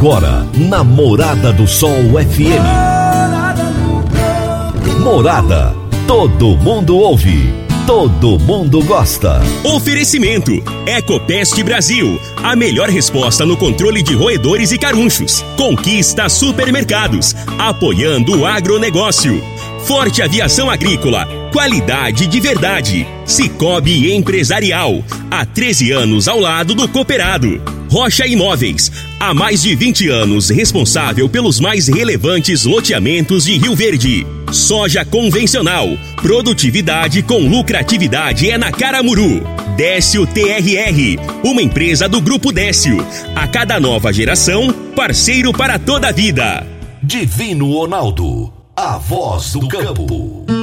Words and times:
Agora, 0.00 0.48
na 0.54 0.82
Morada 0.82 1.52
do 1.52 1.68
Sol 1.68 1.92
FM. 1.92 2.64
Morada. 4.98 5.76
Todo 6.06 6.56
mundo 6.56 6.96
ouve. 6.96 7.52
Todo 7.86 8.38
mundo 8.38 8.82
gosta. 8.82 9.42
Oferecimento: 9.62 10.52
Ecopest 10.86 11.62
Brasil. 11.62 12.18
A 12.42 12.56
melhor 12.56 12.88
resposta 12.88 13.44
no 13.44 13.58
controle 13.58 14.02
de 14.02 14.14
roedores 14.14 14.72
e 14.72 14.78
carunchos. 14.78 15.44
Conquista 15.54 16.30
supermercados. 16.30 17.36
Apoiando 17.58 18.40
o 18.40 18.46
agronegócio. 18.46 19.44
Forte 19.84 20.22
Aviação 20.22 20.70
Agrícola. 20.70 21.28
Qualidade 21.52 22.26
de 22.26 22.40
verdade. 22.40 23.06
Cicobi 23.26 24.14
Empresarial. 24.14 25.04
Há 25.30 25.44
13 25.44 25.92
anos 25.92 26.26
ao 26.26 26.40
lado 26.40 26.74
do 26.74 26.88
cooperado. 26.88 27.79
Rocha 27.90 28.24
Imóveis. 28.24 28.90
Há 29.18 29.34
mais 29.34 29.62
de 29.62 29.74
20 29.74 30.08
anos 30.08 30.48
responsável 30.48 31.28
pelos 31.28 31.58
mais 31.58 31.88
relevantes 31.88 32.64
loteamentos 32.64 33.44
de 33.44 33.58
Rio 33.58 33.74
Verde. 33.74 34.24
Soja 34.52 35.04
convencional. 35.04 35.88
Produtividade 36.14 37.20
com 37.20 37.38
lucratividade 37.40 38.48
é 38.48 38.56
na 38.56 38.70
Caramuru. 38.70 39.42
Décio 39.76 40.24
TRR. 40.24 41.18
Uma 41.42 41.62
empresa 41.62 42.08
do 42.08 42.20
Grupo 42.20 42.52
Décio. 42.52 43.04
A 43.34 43.48
cada 43.48 43.80
nova 43.80 44.12
geração, 44.12 44.72
parceiro 44.94 45.52
para 45.52 45.76
toda 45.76 46.08
a 46.08 46.12
vida. 46.12 46.64
Divino 47.02 47.72
Ronaldo. 47.72 48.52
A 48.76 48.98
voz 48.98 49.52
do 49.52 49.66
campo. 49.66 50.59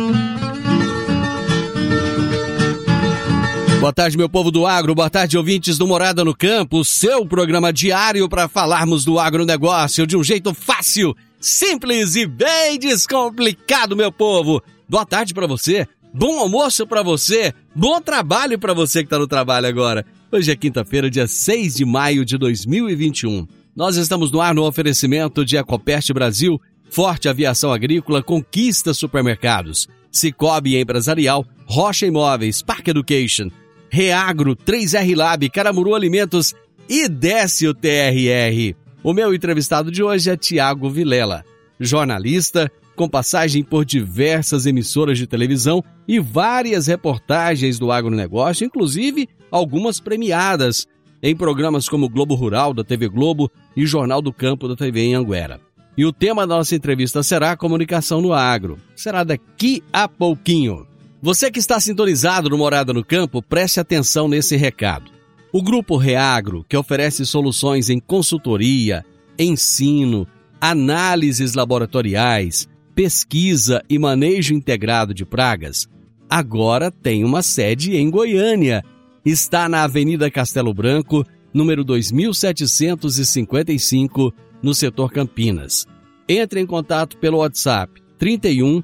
Boa 3.88 3.94
tarde, 3.94 4.18
meu 4.18 4.28
povo 4.28 4.52
do 4.52 4.68
agro. 4.68 4.94
Boa 4.94 5.10
tarde, 5.10 5.38
ouvintes 5.38 5.78
do 5.78 5.88
Morada 5.88 6.26
no 6.26 6.36
Campo. 6.36 6.84
Seu 6.84 7.26
programa 7.26 7.72
diário 7.72 8.28
para 8.28 8.50
falarmos 8.50 9.06
do 9.06 9.18
agronegócio 9.18 10.06
de 10.06 10.18
um 10.18 10.22
jeito 10.22 10.54
fácil, 10.54 11.16
simples 11.40 12.18
e 12.18 12.26
bem 12.26 12.78
descomplicado, 12.78 13.96
meu 13.96 14.12
povo. 14.12 14.62
Boa 14.90 15.06
tarde 15.06 15.34
para 15.34 15.48
você. 15.48 15.88
Bom 16.14 16.38
almoço 16.38 16.86
para 16.86 17.02
você. 17.02 17.54
Bom 17.74 18.02
trabalho 18.02 18.60
para 18.60 18.74
você 18.74 19.00
que 19.00 19.06
está 19.06 19.18
no 19.18 19.26
trabalho 19.26 19.68
agora. 19.68 20.06
Hoje 20.30 20.52
é 20.52 20.56
quinta-feira, 20.58 21.10
dia 21.10 21.26
6 21.26 21.76
de 21.76 21.86
maio 21.86 22.26
de 22.26 22.38
2021. 22.38 23.48
Nós 23.74 23.96
estamos 23.96 24.30
no 24.34 24.42
ar 24.42 24.54
no 24.54 24.66
oferecimento 24.66 25.46
de 25.46 25.56
Ecopest 25.56 26.12
Brasil, 26.12 26.60
Forte 26.90 27.30
Aviação 27.30 27.72
Agrícola, 27.72 28.22
Conquista 28.22 28.94
Supermercados, 28.94 29.88
Cicobi 30.12 30.76
Empresarial, 30.76 31.46
Rocha 31.66 32.06
Imóveis, 32.06 32.62
Park 32.62 32.90
Education, 32.90 33.50
Reagro, 33.90 34.56
3R 34.56 35.16
Lab, 35.16 35.50
Caramuru 35.50 35.96
Alimentos 35.96 36.54
e 36.90 37.08
Décio 37.08 37.74
TRR. 37.74 38.76
O 39.04 39.14
meu 39.14 39.34
entrevistado 39.34 39.92
de 39.92 40.04
hoje 40.04 40.30
é 40.30 40.38
Tiago 40.38 40.90
Vilela, 40.90 41.44
jornalista 41.80 42.72
com 42.96 43.08
passagem 43.08 43.64
por 43.64 43.86
diversas 43.86 44.66
emissoras 44.66 45.20
de 45.20 45.28
televisão 45.28 45.84
e 46.08 46.20
várias 46.20 46.88
reportagens 46.88 47.78
do 47.78 47.92
agronegócio, 47.92 48.66
inclusive 48.66 49.30
algumas 49.52 50.00
premiadas 50.00 50.88
em 51.22 51.36
programas 51.36 51.88
como 51.88 52.10
Globo 52.10 52.34
Rural 52.34 52.74
da 52.74 52.84
TV 52.84 53.08
Globo 53.08 53.52
e 53.76 53.86
Jornal 53.86 54.22
do 54.22 54.34
Campo 54.34 54.68
da 54.68 54.76
TV 54.76 55.02
em 55.02 55.14
Anguera. 55.14 55.62
E 55.96 56.06
o 56.06 56.14
tema 56.14 56.46
da 56.46 56.58
nossa 56.58 56.76
entrevista 56.76 57.22
será 57.22 57.56
comunicação 57.56 58.20
no 58.20 58.34
agro. 58.34 58.78
Será 58.96 59.24
daqui 59.24 59.84
a 59.94 60.08
pouquinho. 60.08 60.87
Você 61.20 61.50
que 61.50 61.58
está 61.58 61.80
sintonizado 61.80 62.48
no 62.48 62.60
Morada 62.60 62.94
no 62.94 63.04
Campo, 63.04 63.42
preste 63.42 63.80
atenção 63.80 64.28
nesse 64.28 64.56
recado. 64.56 65.10
O 65.52 65.64
Grupo 65.64 65.98
Reagro, 65.98 66.64
que 66.70 66.78
oferece 66.78 67.26
soluções 67.26 67.90
em 67.90 68.00
consultoria, 68.00 69.04
ensino, 69.40 70.28
análises 70.62 71.56
laboratoriais, 71.56 72.70
pesquisa 72.94 73.82
e 73.90 73.98
manejo 73.98 74.54
integrado 74.54 75.12
de 75.12 75.26
pragas, 75.26 75.88
agora 76.30 76.92
tem 76.92 77.24
uma 77.24 77.42
sede 77.42 77.96
em 77.96 78.12
Goiânia. 78.12 78.84
Está 79.26 79.68
na 79.68 79.82
Avenida 79.84 80.30
Castelo 80.30 80.72
Branco, 80.72 81.26
número 81.52 81.84
2755, 81.84 84.32
no 84.62 84.76
setor 84.76 85.12
Campinas. 85.12 85.88
Entre 86.30 86.62
em 86.62 86.68
contato 86.68 87.18
pelo 87.18 87.40
WhatsApp 87.40 88.00
31 88.20 88.84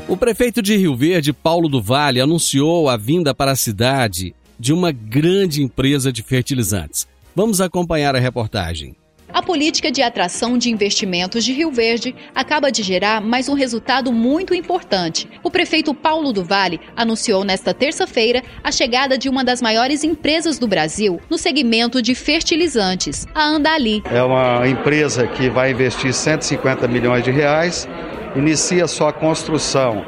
O 0.06 0.18
prefeito 0.18 0.60
de 0.60 0.76
Rio 0.76 0.94
Verde, 0.94 1.32
Paulo 1.32 1.66
do 1.66 1.80
Vale, 1.80 2.20
anunciou 2.20 2.90
a 2.90 2.96
vinda 2.98 3.34
para 3.34 3.52
a 3.52 3.56
cidade 3.56 4.34
de 4.58 4.74
uma 4.74 4.92
grande 4.92 5.62
empresa 5.62 6.12
de 6.12 6.22
fertilizantes. 6.22 7.08
Vamos 7.34 7.62
acompanhar 7.62 8.14
a 8.14 8.20
reportagem. 8.20 8.94
A 9.32 9.42
política 9.42 9.92
de 9.92 10.02
atração 10.02 10.58
de 10.58 10.70
investimentos 10.70 11.44
de 11.44 11.52
Rio 11.52 11.70
Verde 11.70 12.14
acaba 12.34 12.70
de 12.70 12.82
gerar 12.82 13.20
mais 13.20 13.48
um 13.48 13.54
resultado 13.54 14.12
muito 14.12 14.54
importante. 14.54 15.28
O 15.42 15.50
prefeito 15.50 15.94
Paulo 15.94 16.32
do 16.32 16.44
Vale 16.44 16.80
anunciou 16.96 17.44
nesta 17.44 17.72
terça-feira 17.72 18.42
a 18.62 18.72
chegada 18.72 19.16
de 19.16 19.28
uma 19.28 19.44
das 19.44 19.62
maiores 19.62 20.02
empresas 20.02 20.58
do 20.58 20.66
Brasil 20.66 21.20
no 21.30 21.38
segmento 21.38 22.02
de 22.02 22.14
fertilizantes, 22.14 23.26
a 23.32 23.44
Andali. 23.44 24.02
É 24.10 24.22
uma 24.22 24.66
empresa 24.66 25.26
que 25.26 25.48
vai 25.48 25.70
investir 25.70 26.12
150 26.12 26.88
milhões 26.88 27.22
de 27.22 27.30
reais, 27.30 27.88
inicia 28.34 28.88
sua 28.88 29.12
construção 29.12 30.04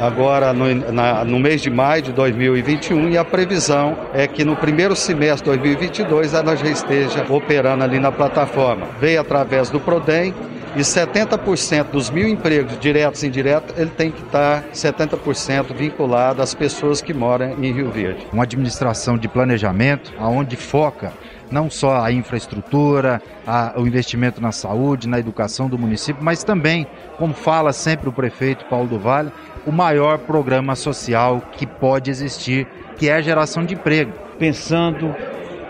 agora 0.00 0.52
no, 0.52 0.74
na, 0.92 1.24
no 1.24 1.38
mês 1.38 1.60
de 1.60 1.70
maio 1.70 2.02
de 2.02 2.12
2021 2.12 3.10
e 3.10 3.18
a 3.18 3.24
previsão 3.24 3.96
é 4.14 4.26
que 4.26 4.44
no 4.44 4.56
primeiro 4.56 4.94
semestre 4.94 5.50
de 5.50 5.58
2022 5.58 6.34
ela 6.34 6.56
já 6.56 6.68
esteja 6.68 7.26
operando 7.28 7.84
ali 7.84 7.98
na 7.98 8.12
plataforma. 8.12 8.86
Veio 9.00 9.20
através 9.20 9.70
do 9.70 9.80
Prodem 9.80 10.34
e 10.76 10.80
70% 10.80 11.90
dos 11.90 12.10
mil 12.10 12.28
empregos 12.28 12.78
diretos 12.78 13.22
e 13.22 13.26
indiretos, 13.26 13.76
ele 13.76 13.90
tem 13.90 14.10
que 14.10 14.22
estar 14.22 14.64
70% 14.72 15.74
vinculado 15.74 16.42
às 16.42 16.54
pessoas 16.54 17.00
que 17.00 17.14
moram 17.14 17.56
em 17.62 17.72
Rio 17.72 17.90
Verde. 17.90 18.26
Uma 18.32 18.44
administração 18.44 19.16
de 19.16 19.26
planejamento 19.28 20.12
aonde 20.18 20.56
foca 20.56 21.12
não 21.50 21.70
só 21.70 22.02
a 22.02 22.12
infraestrutura, 22.12 23.20
a, 23.46 23.74
o 23.76 23.86
investimento 23.86 24.40
na 24.40 24.52
saúde, 24.52 25.08
na 25.08 25.18
educação 25.18 25.68
do 25.68 25.78
município, 25.78 26.22
mas 26.22 26.44
também, 26.44 26.86
como 27.16 27.34
fala 27.34 27.72
sempre 27.72 28.08
o 28.08 28.12
prefeito 28.12 28.64
Paulo 28.66 28.88
do 28.88 28.98
Vale, 28.98 29.32
o 29.66 29.72
maior 29.72 30.18
programa 30.18 30.74
social 30.74 31.42
que 31.52 31.66
pode 31.66 32.10
existir, 32.10 32.66
que 32.96 33.08
é 33.08 33.14
a 33.14 33.20
geração 33.20 33.64
de 33.64 33.74
emprego. 33.74 34.12
Pensando 34.38 35.14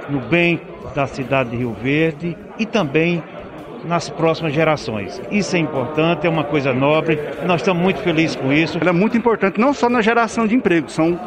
no 0.08 0.20
bem 0.20 0.60
da 0.94 1.06
cidade 1.06 1.50
de 1.50 1.56
Rio 1.56 1.72
Verde 1.72 2.36
e 2.58 2.66
também 2.66 3.22
nas 3.84 4.08
próximas 4.08 4.52
gerações. 4.52 5.20
Isso 5.30 5.54
é 5.56 5.58
importante, 5.58 6.26
é 6.26 6.30
uma 6.30 6.44
coisa 6.44 6.72
nobre, 6.72 7.18
nós 7.46 7.60
estamos 7.60 7.82
muito 7.82 8.00
felizes 8.00 8.36
com 8.36 8.52
isso. 8.52 8.78
Ela 8.80 8.90
é 8.90 8.92
muito 8.92 9.16
importante 9.16 9.60
não 9.60 9.72
só 9.72 9.88
na 9.88 10.02
geração 10.02 10.46
de 10.46 10.54
emprego, 10.54 10.90
são 10.90 11.18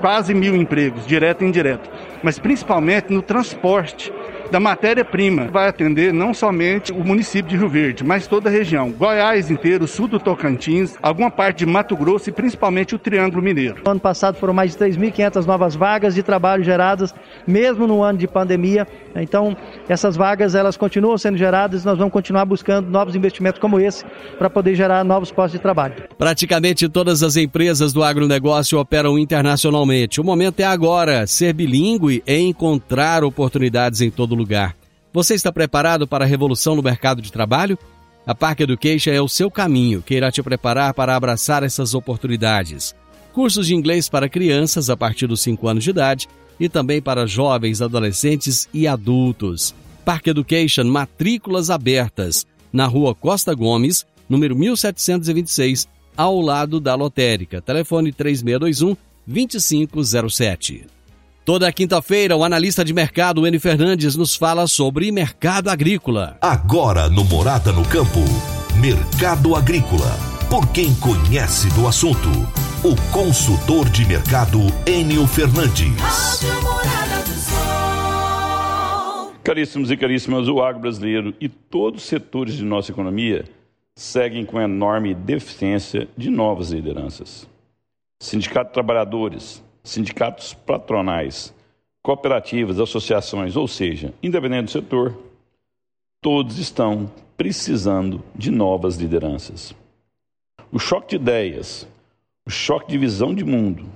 quase 0.00 0.34
mil 0.34 0.54
empregos, 0.54 1.06
direto 1.06 1.42
e 1.42 1.46
indireto, 1.46 1.88
mas 2.22 2.38
principalmente 2.38 3.12
no 3.12 3.22
transporte 3.22 4.12
da 4.54 4.60
matéria-prima. 4.60 5.48
Vai 5.50 5.66
atender 5.66 6.12
não 6.12 6.32
somente 6.32 6.92
o 6.92 7.04
município 7.04 7.50
de 7.50 7.56
Rio 7.56 7.68
Verde, 7.68 8.04
mas 8.04 8.28
toda 8.28 8.48
a 8.48 8.52
região. 8.52 8.92
Goiás 8.92 9.50
inteiro, 9.50 9.88
sul 9.88 10.06
do 10.06 10.20
Tocantins, 10.20 10.94
alguma 11.02 11.28
parte 11.28 11.58
de 11.58 11.66
Mato 11.66 11.96
Grosso 11.96 12.30
e 12.30 12.32
principalmente 12.32 12.94
o 12.94 12.98
Triângulo 12.98 13.42
Mineiro. 13.42 13.82
No 13.84 13.90
ano 13.90 13.98
passado 13.98 14.36
foram 14.36 14.54
mais 14.54 14.70
de 14.70 14.78
3.500 14.78 15.44
novas 15.44 15.74
vagas 15.74 16.14
de 16.14 16.22
trabalho 16.22 16.62
geradas, 16.62 17.12
mesmo 17.44 17.84
no 17.88 18.00
ano 18.00 18.16
de 18.16 18.28
pandemia. 18.28 18.86
Então, 19.16 19.56
essas 19.88 20.14
vagas 20.14 20.54
elas 20.54 20.76
continuam 20.76 21.18
sendo 21.18 21.36
geradas 21.36 21.82
e 21.82 21.86
nós 21.86 21.98
vamos 21.98 22.12
continuar 22.12 22.44
buscando 22.44 22.88
novos 22.88 23.16
investimentos 23.16 23.60
como 23.60 23.80
esse 23.80 24.04
para 24.38 24.48
poder 24.48 24.76
gerar 24.76 25.02
novos 25.02 25.32
postos 25.32 25.58
de 25.58 25.62
trabalho. 25.62 25.94
Praticamente 26.16 26.88
todas 26.88 27.24
as 27.24 27.36
empresas 27.36 27.92
do 27.92 28.04
agronegócio 28.04 28.78
operam 28.78 29.18
internacionalmente. 29.18 30.20
O 30.20 30.24
momento 30.24 30.60
é 30.60 30.64
agora. 30.64 31.26
Ser 31.26 31.52
bilíngue 31.52 32.22
é 32.24 32.38
encontrar 32.38 33.24
oportunidades 33.24 34.00
em 34.00 34.12
todo 34.12 34.36
lugar 34.36 34.43
lugar. 34.44 34.76
Você 35.12 35.34
está 35.34 35.50
preparado 35.50 36.06
para 36.06 36.24
a 36.24 36.28
revolução 36.28 36.76
no 36.76 36.82
mercado 36.82 37.22
de 37.22 37.32
trabalho? 37.32 37.78
A 38.26 38.34
Park 38.34 38.60
Education 38.60 39.10
é 39.10 39.20
o 39.20 39.28
seu 39.28 39.50
caminho 39.50 40.02
que 40.02 40.14
irá 40.14 40.30
te 40.30 40.42
preparar 40.42 40.92
para 40.92 41.16
abraçar 41.16 41.62
essas 41.62 41.94
oportunidades. 41.94 42.94
cursos 43.32 43.66
de 43.66 43.74
inglês 43.74 44.08
para 44.08 44.28
crianças 44.28 44.88
a 44.88 44.96
partir 44.96 45.26
dos 45.26 45.40
5 45.40 45.66
anos 45.66 45.82
de 45.82 45.90
idade 45.90 46.28
e 46.60 46.68
também 46.68 47.02
para 47.02 47.26
jovens, 47.26 47.82
adolescentes 47.82 48.68
e 48.72 48.86
adultos. 48.86 49.74
Park 50.04 50.28
Education, 50.28 50.84
matrículas 50.84 51.68
abertas, 51.68 52.46
na 52.72 52.86
rua 52.86 53.12
Costa 53.12 53.52
Gomes, 53.52 54.06
número 54.28 54.54
1726, 54.54 55.88
ao 56.16 56.40
lado 56.40 56.78
da 56.78 56.94
lotérica. 56.94 57.60
Telefone 57.60 58.12
3621 58.12 58.96
2507. 59.26 60.93
Toda 61.44 61.70
quinta-feira, 61.70 62.34
o 62.34 62.42
analista 62.42 62.82
de 62.82 62.94
mercado 62.94 63.46
N 63.46 63.58
Fernandes 63.58 64.16
nos 64.16 64.34
fala 64.34 64.66
sobre 64.66 65.12
mercado 65.12 65.68
agrícola. 65.68 66.38
Agora 66.40 67.10
no 67.10 67.22
Morada 67.22 67.70
no 67.70 67.86
Campo, 67.86 68.20
Mercado 68.80 69.54
Agrícola. 69.54 70.10
Por 70.48 70.66
quem 70.72 70.94
conhece 70.94 71.68
do 71.74 71.86
assunto, 71.86 72.30
o 72.82 72.96
consultor 73.12 73.90
de 73.90 74.06
mercado 74.06 74.58
Enio 74.86 75.26
Fernandes. 75.26 76.40
Caríssimos 79.42 79.90
e 79.90 79.98
caríssimas, 79.98 80.48
o 80.48 80.62
agro 80.62 80.80
brasileiro 80.80 81.34
e 81.38 81.50
todos 81.50 82.04
os 82.04 82.08
setores 82.08 82.54
de 82.54 82.64
nossa 82.64 82.90
economia 82.90 83.44
seguem 83.94 84.46
com 84.46 84.58
enorme 84.58 85.14
deficiência 85.14 86.08
de 86.16 86.30
novas 86.30 86.70
lideranças. 86.70 87.46
Sindicato 88.18 88.70
de 88.70 88.74
trabalhadores, 88.74 89.62
sindicatos 89.84 90.54
patronais, 90.54 91.54
cooperativas, 92.02 92.80
associações, 92.80 93.54
ou 93.54 93.68
seja, 93.68 94.12
independente 94.22 94.64
do 94.64 94.70
setor, 94.70 95.16
todos 96.20 96.58
estão 96.58 97.10
precisando 97.36 98.22
de 98.34 98.50
novas 98.50 98.96
lideranças. 98.96 99.74
O 100.72 100.78
choque 100.78 101.10
de 101.10 101.16
ideias, 101.16 101.86
o 102.46 102.50
choque 102.50 102.90
de 102.90 102.98
visão 102.98 103.34
de 103.34 103.44
mundo, 103.44 103.86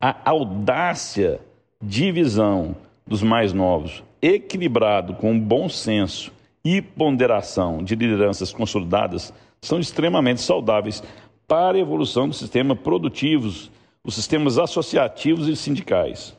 a 0.00 0.28
audácia 0.28 1.40
de 1.80 2.10
visão 2.10 2.76
dos 3.06 3.22
mais 3.22 3.52
novos, 3.52 4.02
equilibrado 4.20 5.14
com 5.14 5.38
bom 5.38 5.68
senso 5.68 6.32
e 6.64 6.82
ponderação 6.82 7.82
de 7.82 7.94
lideranças 7.94 8.52
consolidadas, 8.52 9.32
são 9.62 9.78
extremamente 9.78 10.40
saudáveis 10.40 11.02
para 11.46 11.76
a 11.76 11.80
evolução 11.80 12.28
do 12.28 12.34
sistema 12.34 12.74
produtivos, 12.74 13.70
os 14.06 14.14
sistemas 14.14 14.56
associativos 14.56 15.48
e 15.48 15.56
sindicais. 15.56 16.34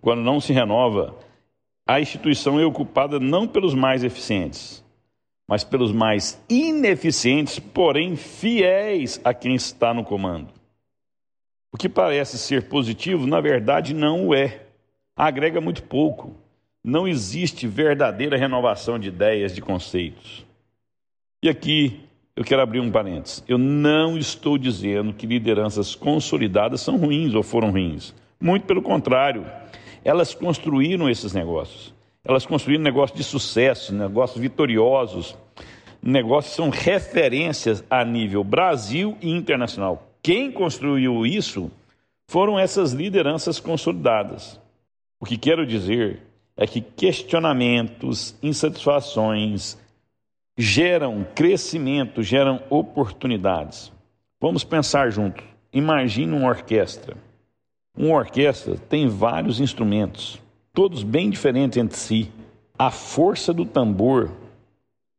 Quando 0.00 0.22
não 0.22 0.40
se 0.40 0.52
renova, 0.52 1.16
a 1.84 2.00
instituição 2.00 2.60
é 2.60 2.64
ocupada 2.64 3.18
não 3.18 3.48
pelos 3.48 3.74
mais 3.74 4.04
eficientes, 4.04 4.84
mas 5.48 5.64
pelos 5.64 5.90
mais 5.90 6.40
ineficientes, 6.48 7.58
porém 7.58 8.14
fiéis 8.14 9.20
a 9.24 9.34
quem 9.34 9.54
está 9.54 9.92
no 9.92 10.04
comando. 10.04 10.52
O 11.72 11.76
que 11.76 11.88
parece 11.88 12.38
ser 12.38 12.68
positivo, 12.68 13.26
na 13.26 13.40
verdade, 13.40 13.94
não 13.94 14.28
o 14.28 14.34
é. 14.34 14.66
Agrega 15.16 15.60
muito 15.60 15.82
pouco 15.82 16.36
não 16.86 17.08
existe 17.08 17.66
verdadeira 17.66 18.36
renovação 18.36 18.96
de 18.96 19.08
ideias, 19.08 19.52
de 19.52 19.60
conceitos. 19.60 20.46
E 21.42 21.48
aqui 21.48 22.05
eu 22.36 22.44
quero 22.44 22.60
abrir 22.60 22.80
um 22.80 22.90
parênteses. 22.90 23.42
Eu 23.48 23.56
não 23.56 24.18
estou 24.18 24.58
dizendo 24.58 25.14
que 25.14 25.26
lideranças 25.26 25.94
consolidadas 25.94 26.82
são 26.82 26.98
ruins 26.98 27.34
ou 27.34 27.42
foram 27.42 27.70
ruins. 27.70 28.14
Muito 28.38 28.66
pelo 28.66 28.82
contrário, 28.82 29.46
elas 30.04 30.34
construíram 30.34 31.08
esses 31.08 31.32
negócios. 31.32 31.94
Elas 32.22 32.44
construíram 32.44 32.84
negócios 32.84 33.16
de 33.16 33.24
sucesso, 33.24 33.94
negócios 33.94 34.38
vitoriosos, 34.38 35.34
negócios 36.02 36.52
que 36.52 36.56
são 36.56 36.68
referências 36.68 37.82
a 37.88 38.04
nível 38.04 38.44
Brasil 38.44 39.16
e 39.22 39.30
internacional. 39.30 40.06
Quem 40.22 40.52
construiu 40.52 41.24
isso 41.24 41.70
foram 42.26 42.58
essas 42.58 42.92
lideranças 42.92 43.58
consolidadas. 43.58 44.60
O 45.18 45.24
que 45.24 45.38
quero 45.38 45.64
dizer 45.64 46.20
é 46.54 46.66
que 46.66 46.82
questionamentos, 46.82 48.36
insatisfações 48.42 49.78
geram 50.56 51.26
crescimento, 51.34 52.22
geram 52.22 52.62
oportunidades. 52.70 53.92
Vamos 54.40 54.64
pensar 54.64 55.10
juntos. 55.10 55.44
Imagine 55.72 56.32
uma 56.32 56.48
orquestra. 56.48 57.16
Uma 57.96 58.16
orquestra 58.16 58.76
tem 58.76 59.08
vários 59.08 59.58
instrumentos, 59.60 60.40
todos 60.72 61.02
bem 61.02 61.30
diferentes 61.30 61.78
entre 61.78 61.96
si. 61.96 62.30
A 62.78 62.90
força 62.90 63.54
do 63.54 63.64
tambor 63.64 64.30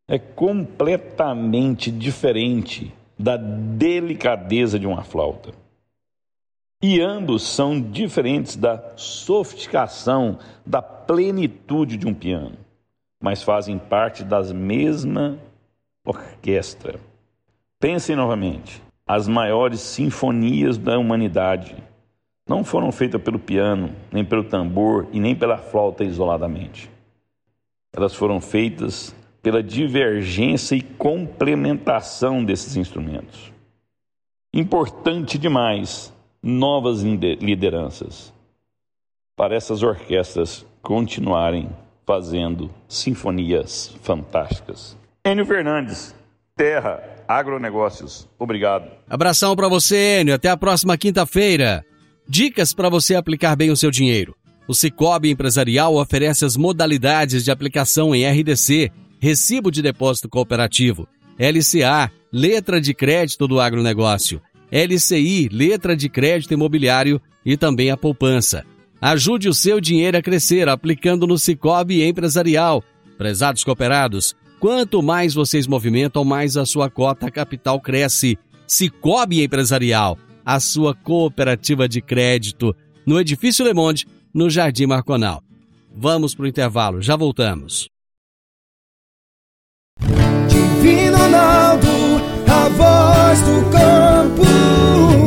é 0.07 0.19
completamente 0.19 1.89
diferente 1.89 2.93
da 3.17 3.35
delicadeza 3.35 4.77
de 4.79 4.85
uma 4.85 5.03
flauta. 5.03 5.51
E 6.81 7.01
ambos 7.01 7.41
são 7.41 7.81
diferentes 7.81 8.55
da 8.55 8.93
sofisticação, 8.95 10.37
da 10.63 10.81
plenitude 10.81 11.97
de 11.97 12.07
um 12.07 12.13
piano, 12.13 12.55
mas 13.21 13.43
fazem 13.43 13.77
parte 13.77 14.23
das 14.23 14.51
mesma 14.51 15.39
orquestra. 16.05 16.99
Pensem 17.79 18.15
novamente: 18.15 18.81
as 19.05 19.27
maiores 19.27 19.81
sinfonias 19.81 20.77
da 20.77 20.97
humanidade 20.97 21.75
não 22.47 22.63
foram 22.63 22.91
feitas 22.91 23.21
pelo 23.21 23.39
piano, 23.39 23.93
nem 24.11 24.23
pelo 24.23 24.43
tambor 24.43 25.07
e 25.11 25.19
nem 25.19 25.35
pela 25.35 25.57
flauta 25.57 26.03
isoladamente. 26.03 26.89
Elas 27.93 28.15
foram 28.15 28.39
feitas 28.39 29.15
pela 29.41 29.61
divergência 29.61 30.75
e 30.75 30.81
complementação 30.81 32.43
desses 32.43 32.75
instrumentos. 32.75 33.51
Importante 34.53 35.37
demais 35.37 36.13
novas 36.41 37.01
lideranças 37.01 38.33
para 39.35 39.55
essas 39.55 39.83
orquestras 39.83 40.65
continuarem 40.81 41.69
fazendo 42.07 42.71
sinfonias 42.87 43.93
fantásticas. 44.01 44.97
Enio 45.25 45.45
Fernandes, 45.45 46.15
Terra 46.55 47.03
Agronegócios. 47.27 48.27
Obrigado. 48.39 48.89
Abração 49.09 49.55
para 49.55 49.67
você, 49.67 50.21
Enio. 50.21 50.33
Até 50.33 50.49
a 50.49 50.55
próxima 50.55 50.97
quinta-feira. 50.97 51.85
Dicas 52.27 52.73
para 52.73 52.89
você 52.89 53.15
aplicar 53.15 53.55
bem 53.57 53.69
o 53.69 53.75
seu 53.75 53.91
dinheiro. 53.91 54.33
O 54.67 54.73
Cicobi 54.73 55.29
Empresarial 55.29 55.95
oferece 55.95 56.45
as 56.45 56.55
modalidades 56.55 57.43
de 57.43 57.51
aplicação 57.51 58.15
em 58.15 58.25
RDC, 58.25 58.91
Recibo 59.19 59.69
de 59.69 59.81
Depósito 59.81 60.29
Cooperativo, 60.29 61.07
LCA, 61.37 62.11
Letra 62.31 62.79
de 62.79 62.93
Crédito 62.93 63.47
do 63.47 63.59
Agronegócio 63.59 64.41
LCI, 64.71 65.49
letra 65.51 65.95
de 65.95 66.09
crédito 66.09 66.53
imobiliário 66.53 67.21
e 67.45 67.55
também 67.55 67.89
a 67.89 67.97
poupança. 67.97 68.65
Ajude 68.99 69.47
o 69.47 69.53
seu 69.53 69.79
dinheiro 69.79 70.17
a 70.17 70.21
crescer 70.21 70.67
aplicando 70.67 71.27
no 71.27 71.37
Cicobi 71.37 72.03
Empresarial. 72.03 72.83
Prezados 73.17 73.63
cooperados, 73.63 74.35
quanto 74.59 75.03
mais 75.03 75.33
vocês 75.33 75.67
movimentam, 75.67 76.23
mais 76.23 76.57
a 76.57 76.65
sua 76.65 76.89
cota 76.89 77.29
capital 77.29 77.79
cresce. 77.79 78.37
Cicobi 78.65 79.43
Empresarial, 79.43 80.17
a 80.43 80.59
sua 80.59 80.95
cooperativa 80.95 81.87
de 81.87 82.01
crédito, 82.01 82.75
no 83.05 83.19
Edifício 83.19 83.63
Le 83.63 83.73
Monde, 83.73 84.07
no 84.33 84.49
Jardim 84.49 84.87
Marconal. 84.87 85.43
Vamos 85.95 86.35
para 86.35 86.43
o 86.43 86.47
intervalo, 86.47 87.01
já 87.01 87.15
voltamos. 87.15 87.89
Divino 90.47 91.17
Ronaldo, 91.17 91.87
a 92.47 92.69
voz 92.69 93.41
do 93.41 93.71
campo. 93.71 95.26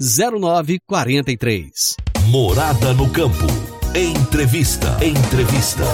0943. 0.00 1.96
Morada 2.28 2.92
no 2.94 3.08
campo. 3.10 3.46
Entrevista. 3.94 4.98
Entrevista. 5.04 5.84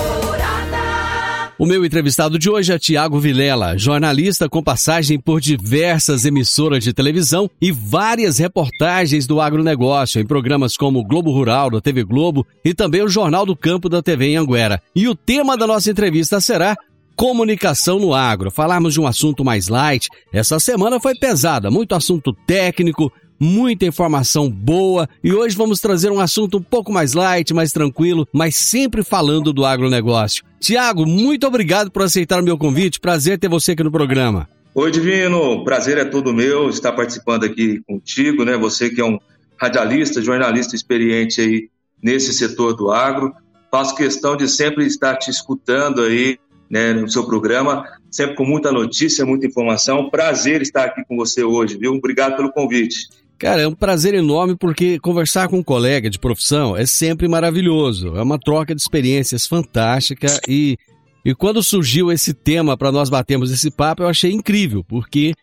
O 1.58 1.66
meu 1.66 1.84
entrevistado 1.84 2.38
de 2.38 2.48
hoje 2.48 2.72
é 2.72 2.78
Tiago 2.78 3.18
Vilela, 3.18 3.76
jornalista 3.76 4.48
com 4.48 4.62
passagem 4.62 5.18
por 5.18 5.40
diversas 5.40 6.24
emissoras 6.24 6.84
de 6.84 6.92
televisão 6.92 7.50
e 7.60 7.72
várias 7.72 8.38
reportagens 8.38 9.26
do 9.26 9.40
agronegócio 9.40 10.20
em 10.20 10.26
programas 10.26 10.76
como 10.76 11.02
Globo 11.02 11.32
Rural 11.32 11.68
da 11.68 11.80
TV 11.80 12.04
Globo 12.04 12.46
e 12.64 12.72
também 12.72 13.02
o 13.02 13.08
Jornal 13.08 13.44
do 13.44 13.56
Campo 13.56 13.88
da 13.88 14.00
TV 14.00 14.26
em 14.26 14.36
Anguera. 14.36 14.80
E 14.94 15.08
o 15.08 15.16
tema 15.16 15.56
da 15.56 15.66
nossa 15.66 15.90
entrevista 15.90 16.40
será 16.40 16.76
comunicação 17.16 17.98
no 17.98 18.14
agro. 18.14 18.48
Falarmos 18.48 18.94
de 18.94 19.00
um 19.00 19.06
assunto 19.08 19.44
mais 19.44 19.66
light. 19.66 20.08
Essa 20.32 20.60
semana 20.60 21.00
foi 21.00 21.16
pesada, 21.16 21.68
muito 21.68 21.96
assunto 21.96 22.32
técnico, 22.46 23.12
muita 23.38 23.86
informação 23.86 24.50
boa 24.50 25.08
e 25.22 25.32
hoje 25.32 25.56
vamos 25.56 25.78
trazer 25.80 26.10
um 26.10 26.20
assunto 26.20 26.58
um 26.58 26.62
pouco 26.62 26.92
mais 26.92 27.12
light, 27.12 27.54
mais 27.54 27.70
tranquilo, 27.70 28.26
mas 28.32 28.56
sempre 28.56 29.02
falando 29.02 29.52
do 29.52 29.64
agronegócio. 29.64 30.44
Tiago, 30.60 31.06
muito 31.06 31.46
obrigado 31.46 31.90
por 31.90 32.02
aceitar 32.02 32.40
o 32.40 32.44
meu 32.44 32.58
convite. 32.58 33.00
Prazer 33.00 33.38
ter 33.38 33.48
você 33.48 33.72
aqui 33.72 33.84
no 33.84 33.92
programa. 33.92 34.48
Oi, 34.74 34.90
Divino. 34.90 35.64
Prazer 35.64 35.98
é 35.98 36.04
todo 36.04 36.34
meu 36.34 36.68
estar 36.68 36.92
participando 36.92 37.44
aqui 37.44 37.80
contigo, 37.86 38.44
né? 38.44 38.56
Você 38.56 38.90
que 38.90 39.00
é 39.00 39.04
um 39.04 39.18
radialista, 39.56 40.22
jornalista 40.22 40.76
experiente 40.76 41.40
aí 41.40 41.68
nesse 42.02 42.32
setor 42.32 42.74
do 42.74 42.90
agro. 42.90 43.32
Faço 43.70 43.94
questão 43.94 44.36
de 44.36 44.48
sempre 44.48 44.86
estar 44.86 45.16
te 45.16 45.30
escutando 45.30 46.02
aí 46.02 46.38
né, 46.70 46.92
no 46.92 47.08
seu 47.08 47.26
programa, 47.26 47.84
sempre 48.10 48.36
com 48.36 48.44
muita 48.44 48.70
notícia, 48.70 49.26
muita 49.26 49.46
informação. 49.46 50.08
Prazer 50.10 50.62
estar 50.62 50.84
aqui 50.84 51.04
com 51.04 51.16
você 51.16 51.42
hoje, 51.42 51.76
viu? 51.76 51.92
Obrigado 51.94 52.36
pelo 52.36 52.52
convite. 52.52 53.08
Cara, 53.38 53.62
é 53.62 53.68
um 53.68 53.74
prazer 53.74 54.14
enorme 54.14 54.56
porque 54.56 54.98
conversar 54.98 55.48
com 55.48 55.58
um 55.58 55.62
colega 55.62 56.10
de 56.10 56.18
profissão 56.18 56.76
é 56.76 56.84
sempre 56.84 57.28
maravilhoso. 57.28 58.16
É 58.16 58.22
uma 58.22 58.38
troca 58.38 58.74
de 58.74 58.80
experiências 58.80 59.46
fantástica 59.46 60.26
e, 60.48 60.76
e 61.24 61.34
quando 61.34 61.62
surgiu 61.62 62.10
esse 62.10 62.34
tema 62.34 62.76
para 62.76 62.90
nós 62.90 63.08
batermos 63.08 63.52
esse 63.52 63.70
papo, 63.70 64.02
eu 64.02 64.08
achei 64.08 64.32
incrível, 64.32 64.82
porque 64.82 65.34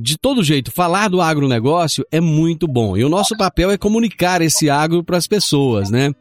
de 0.00 0.16
todo 0.16 0.42
jeito, 0.42 0.70
falar 0.70 1.08
do 1.08 1.20
agronegócio 1.20 2.04
é 2.10 2.20
muito 2.20 2.66
bom. 2.66 2.96
E 2.96 3.04
o 3.04 3.08
nosso 3.08 3.36
papel 3.36 3.70
é 3.70 3.76
comunicar 3.76 4.40
esse 4.40 4.70
agro 4.70 5.04
para 5.04 5.16
as 5.16 5.26
pessoas, 5.26 5.90
né? 5.90 6.12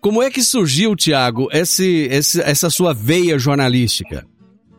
Como 0.00 0.22
é 0.22 0.30
que 0.30 0.42
surgiu, 0.42 0.96
Tiago, 0.96 1.48
essa 1.52 2.68
sua 2.68 2.92
veia 2.92 3.38
jornalística? 3.38 4.26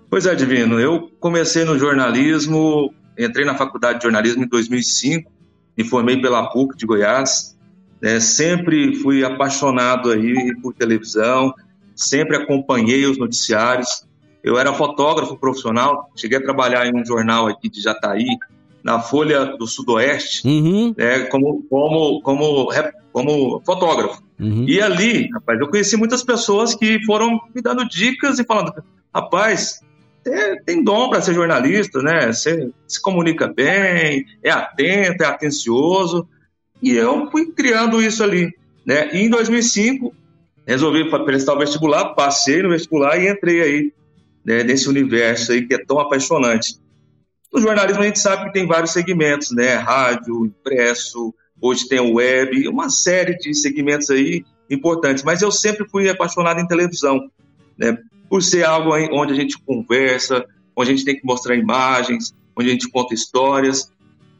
Pois 0.09 0.25
é, 0.25 0.35
Divino. 0.35 0.79
Eu 0.79 1.09
comecei 1.19 1.63
no 1.63 1.79
jornalismo, 1.79 2.93
entrei 3.17 3.45
na 3.45 3.55
faculdade 3.55 3.99
de 3.99 4.03
jornalismo 4.03 4.43
em 4.43 4.47
2005, 4.47 5.31
me 5.77 5.83
formei 5.83 6.21
pela 6.21 6.49
PUC 6.49 6.77
de 6.77 6.85
Goiás. 6.85 7.57
Né? 8.01 8.19
Sempre 8.19 8.95
fui 8.95 9.23
apaixonado 9.23 10.11
aí 10.11 10.55
por 10.61 10.73
televisão, 10.73 11.53
sempre 11.95 12.37
acompanhei 12.37 13.05
os 13.05 13.17
noticiários. 13.17 14.05
Eu 14.43 14.57
era 14.57 14.73
fotógrafo 14.73 15.37
profissional, 15.37 16.11
cheguei 16.15 16.37
a 16.37 16.43
trabalhar 16.43 16.85
em 16.85 16.95
um 16.95 17.05
jornal 17.05 17.47
aqui 17.47 17.69
de 17.69 17.81
Jataí, 17.81 18.27
na 18.83 18.99
Folha 18.99 19.45
do 19.57 19.65
Sudoeste, 19.65 20.45
uhum. 20.45 20.93
né, 20.97 21.21
como, 21.27 21.63
como, 21.69 22.21
como, 22.21 22.69
como 23.13 23.61
fotógrafo. 23.65 24.21
Uhum. 24.37 24.65
E 24.67 24.81
ali, 24.81 25.29
rapaz, 25.31 25.57
eu 25.57 25.69
conheci 25.69 25.95
muitas 25.95 26.21
pessoas 26.21 26.75
que 26.75 27.01
foram 27.05 27.39
me 27.55 27.61
dando 27.61 27.87
dicas 27.87 28.39
e 28.39 28.43
falando, 28.43 28.73
rapaz, 29.15 29.79
é, 30.25 30.55
tem 30.61 30.83
dom 30.83 31.09
para 31.09 31.21
ser 31.21 31.33
jornalista, 31.33 32.01
né? 32.01 32.31
Você 32.31 32.71
se 32.87 33.01
comunica 33.01 33.47
bem, 33.47 34.25
é 34.41 34.49
atento, 34.49 35.23
é 35.23 35.25
atencioso. 35.25 36.27
E 36.81 36.91
eu 36.91 37.29
fui 37.31 37.51
criando 37.51 38.01
isso 38.01 38.23
ali, 38.23 38.53
né? 38.85 39.13
E 39.13 39.19
em 39.19 39.29
2005 39.29 40.13
resolvi 40.65 41.09
prestar 41.25 41.53
o 41.53 41.59
vestibular, 41.59 42.13
passei 42.13 42.61
no 42.61 42.69
vestibular 42.69 43.17
e 43.17 43.29
entrei 43.29 43.61
aí 43.61 43.93
né, 44.45 44.63
nesse 44.63 44.87
universo 44.87 45.51
aí 45.51 45.65
que 45.65 45.73
é 45.73 45.85
tão 45.85 45.99
apaixonante. 45.99 46.77
No 47.51 47.61
jornalismo 47.61 48.01
a 48.01 48.05
gente 48.05 48.19
sabe 48.19 48.45
que 48.45 48.53
tem 48.53 48.65
vários 48.65 48.91
segmentos, 48.91 49.51
né? 49.51 49.75
Rádio, 49.75 50.45
impresso, 50.45 51.33
hoje 51.61 51.87
tem 51.87 51.99
o 51.99 52.15
web, 52.15 52.67
uma 52.67 52.89
série 52.89 53.37
de 53.37 53.53
segmentos 53.53 54.09
aí 54.09 54.43
importantes. 54.69 55.23
Mas 55.23 55.41
eu 55.41 55.51
sempre 55.51 55.87
fui 55.87 56.09
apaixonado 56.09 56.59
em 56.59 56.67
televisão, 56.67 57.29
né? 57.77 57.97
Por 58.33 58.41
ser 58.41 58.65
algo 58.65 58.89
onde 59.11 59.31
a 59.31 59.35
gente 59.35 59.61
conversa, 59.63 60.43
onde 60.75 60.89
a 60.89 60.95
gente 60.95 61.05
tem 61.05 61.15
que 61.15 61.23
mostrar 61.23 61.55
imagens, 61.55 62.33
onde 62.57 62.67
a 62.67 62.71
gente 62.71 62.89
conta 62.89 63.13
histórias. 63.13 63.91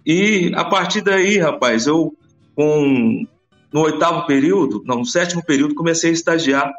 E 0.03 0.51
a 0.55 0.65
partir 0.65 1.01
daí, 1.01 1.37
rapaz, 1.37 1.85
eu 1.85 2.11
com 2.55 3.23
no 3.71 3.81
oitavo 3.81 4.25
período, 4.25 4.81
não, 4.83 4.97
no 4.97 5.05
sétimo 5.05 5.45
período, 5.45 5.75
comecei 5.75 6.09
a 6.09 6.13
estagiar 6.13 6.73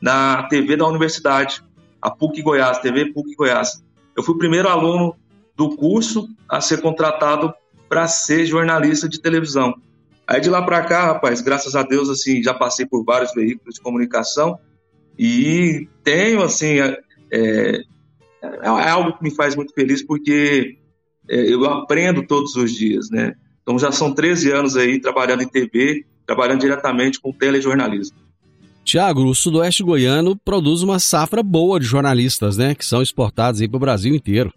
na 0.00 0.44
TV 0.44 0.76
da 0.76 0.86
universidade, 0.86 1.60
a 2.00 2.08
PUC 2.08 2.40
Goiás, 2.40 2.78
TV 2.78 3.06
PUC 3.06 3.34
Goiás. 3.34 3.82
Eu 4.16 4.22
fui 4.22 4.36
o 4.36 4.38
primeiro 4.38 4.68
aluno 4.68 5.16
do 5.56 5.74
curso 5.74 6.28
a 6.48 6.60
ser 6.60 6.80
contratado 6.80 7.52
para 7.88 8.06
ser 8.06 8.46
jornalista 8.46 9.08
de 9.08 9.20
televisão. 9.20 9.74
Aí 10.24 10.40
de 10.40 10.48
lá 10.48 10.62
para 10.62 10.84
cá, 10.84 11.06
rapaz, 11.06 11.40
graças 11.40 11.74
a 11.74 11.82
Deus, 11.82 12.08
assim, 12.08 12.40
já 12.44 12.54
passei 12.54 12.86
por 12.86 13.04
vários 13.04 13.34
veículos 13.34 13.74
de 13.74 13.80
comunicação 13.80 14.56
e 15.22 15.86
tenho, 16.02 16.42
assim, 16.42 16.80
é, 16.80 16.98
é, 17.30 17.82
é 18.42 18.88
algo 18.88 19.18
que 19.18 19.22
me 19.22 19.30
faz 19.30 19.54
muito 19.54 19.74
feliz 19.74 20.02
porque 20.02 20.78
é, 21.28 21.52
eu 21.52 21.62
aprendo 21.66 22.26
todos 22.26 22.56
os 22.56 22.72
dias, 22.72 23.10
né? 23.10 23.34
Então 23.62 23.78
já 23.78 23.92
são 23.92 24.14
13 24.14 24.50
anos 24.50 24.78
aí 24.78 24.98
trabalhando 24.98 25.42
em 25.42 25.46
TV, 25.46 26.06
trabalhando 26.26 26.60
diretamente 26.60 27.20
com 27.20 27.34
telejornalismo. 27.34 28.16
Tiago, 28.82 29.26
o 29.26 29.34
Sudoeste 29.34 29.82
Goiano 29.82 30.34
produz 30.34 30.82
uma 30.82 30.98
safra 30.98 31.42
boa 31.42 31.78
de 31.78 31.84
jornalistas, 31.84 32.56
né? 32.56 32.74
Que 32.74 32.84
são 32.84 33.02
exportados 33.02 33.60
aí 33.60 33.68
para 33.68 33.76
o 33.76 33.80
Brasil 33.80 34.14
inteiro. 34.14 34.50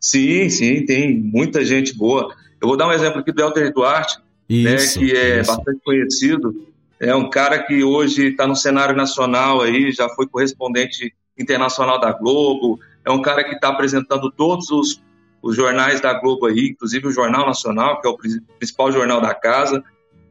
Sim, 0.00 0.48
sim, 0.48 0.86
tem 0.86 1.20
muita 1.20 1.62
gente 1.66 1.94
boa. 1.94 2.34
Eu 2.62 2.66
vou 2.66 2.78
dar 2.78 2.88
um 2.88 2.92
exemplo 2.92 3.20
aqui 3.20 3.30
do 3.30 3.42
Helder 3.42 3.74
Duarte, 3.74 4.16
né, 4.48 4.74
isso, 4.74 4.98
né, 4.98 5.06
que 5.06 5.14
é 5.14 5.40
isso. 5.42 5.54
bastante 5.54 5.80
conhecido. 5.84 6.66
É 7.00 7.14
um 7.14 7.30
cara 7.30 7.62
que 7.62 7.82
hoje 7.84 8.28
está 8.28 8.46
no 8.46 8.56
cenário 8.56 8.96
nacional 8.96 9.60
aí, 9.60 9.92
já 9.92 10.08
foi 10.08 10.26
correspondente 10.26 11.12
internacional 11.38 12.00
da 12.00 12.12
Globo. 12.12 12.78
É 13.04 13.10
um 13.10 13.22
cara 13.22 13.44
que 13.44 13.54
está 13.54 13.68
apresentando 13.68 14.30
todos 14.30 14.70
os, 14.70 15.00
os 15.40 15.54
jornais 15.54 16.00
da 16.00 16.12
Globo 16.14 16.46
aí, 16.46 16.70
inclusive 16.70 17.06
o 17.06 17.12
Jornal 17.12 17.46
Nacional, 17.46 18.00
que 18.00 18.08
é 18.08 18.10
o 18.10 18.18
principal 18.58 18.90
jornal 18.90 19.20
da 19.20 19.34
casa. 19.34 19.82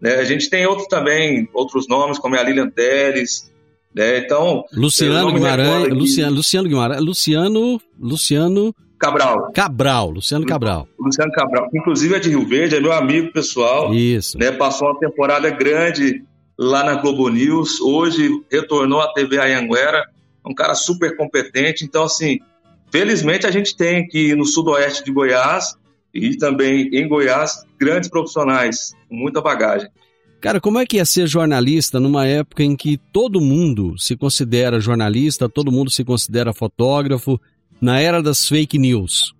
Né? 0.02 0.16
A 0.16 0.24
gente 0.26 0.50
tem 0.50 0.66
outros 0.66 0.88
também, 0.88 1.50
outros 1.54 1.88
nomes, 1.88 2.20
como 2.20 2.36
é 2.36 2.40
a 2.40 2.44
Lilian 2.44 2.70
Teles, 2.70 3.52
né? 3.96 4.20
Então, 4.20 4.64
Luciano 4.74 5.34
Guimarães, 5.34 5.90
Luciano, 5.90 6.36
Luciano 6.36 6.70
Guimarães, 6.70 7.02
Luciano, 7.02 7.82
Luciano 8.00 8.76
Cabral. 9.00 9.52
Cabral, 9.54 10.10
Luciano 10.12 10.46
Cabral. 10.46 10.88
Luciano 11.00 11.32
Cabral, 11.32 11.70
inclusive 11.74 12.16
é 12.16 12.20
de 12.20 12.30
Rio 12.30 12.48
Verde, 12.48 12.76
é 12.76 12.80
meu 12.80 12.94
amigo 12.94 13.32
pessoal. 13.32 13.94
Isso. 13.94 14.38
Né, 14.38 14.52
passou 14.52 14.90
uma 14.90 15.00
temporada 15.00 15.50
grande 15.50 16.24
lá 16.58 16.84
na 16.84 16.96
Globo 16.96 17.30
News, 17.30 17.80
hoje 17.80 18.30
retornou 18.52 19.00
à 19.00 19.14
TV 19.14 19.38
Anhanguera, 19.38 20.04
um 20.46 20.56
cara 20.56 20.74
super 20.74 21.16
competente. 21.16 21.86
Então, 21.86 22.04
assim, 22.04 22.40
felizmente 22.92 23.46
a 23.46 23.52
gente 23.52 23.76
tem 23.76 24.04
aqui 24.04 24.34
no 24.34 24.46
sudoeste 24.46 25.04
de 25.04 25.12
Goiás 25.12 25.76
e 26.14 26.36
também 26.38 26.90
em 26.92 27.08
Goiás 27.08 27.64
grandes 27.80 28.10
profissionais 28.10 28.94
com 29.08 29.16
muita 29.16 29.42
bagagem. 29.42 29.90
Cara, 30.40 30.62
como 30.62 30.80
é 30.80 30.86
que 30.86 31.00
é 31.00 31.06
ser 31.06 31.28
jornalista 31.28 32.00
numa 32.00 32.26
época 32.26 32.64
em 32.64 32.76
que 32.76 32.98
todo 33.12 33.42
mundo 33.42 33.98
se 33.98 34.16
considera 34.16 34.80
jornalista, 34.80 35.50
todo 35.50 35.72
mundo 35.72 35.90
se 35.90 36.04
considera 36.04 36.54
fotógrafo, 36.54 37.40
na 37.82 38.00
era 38.00 38.22
das 38.22 38.48
fake 38.48 38.78
news? 38.78 39.34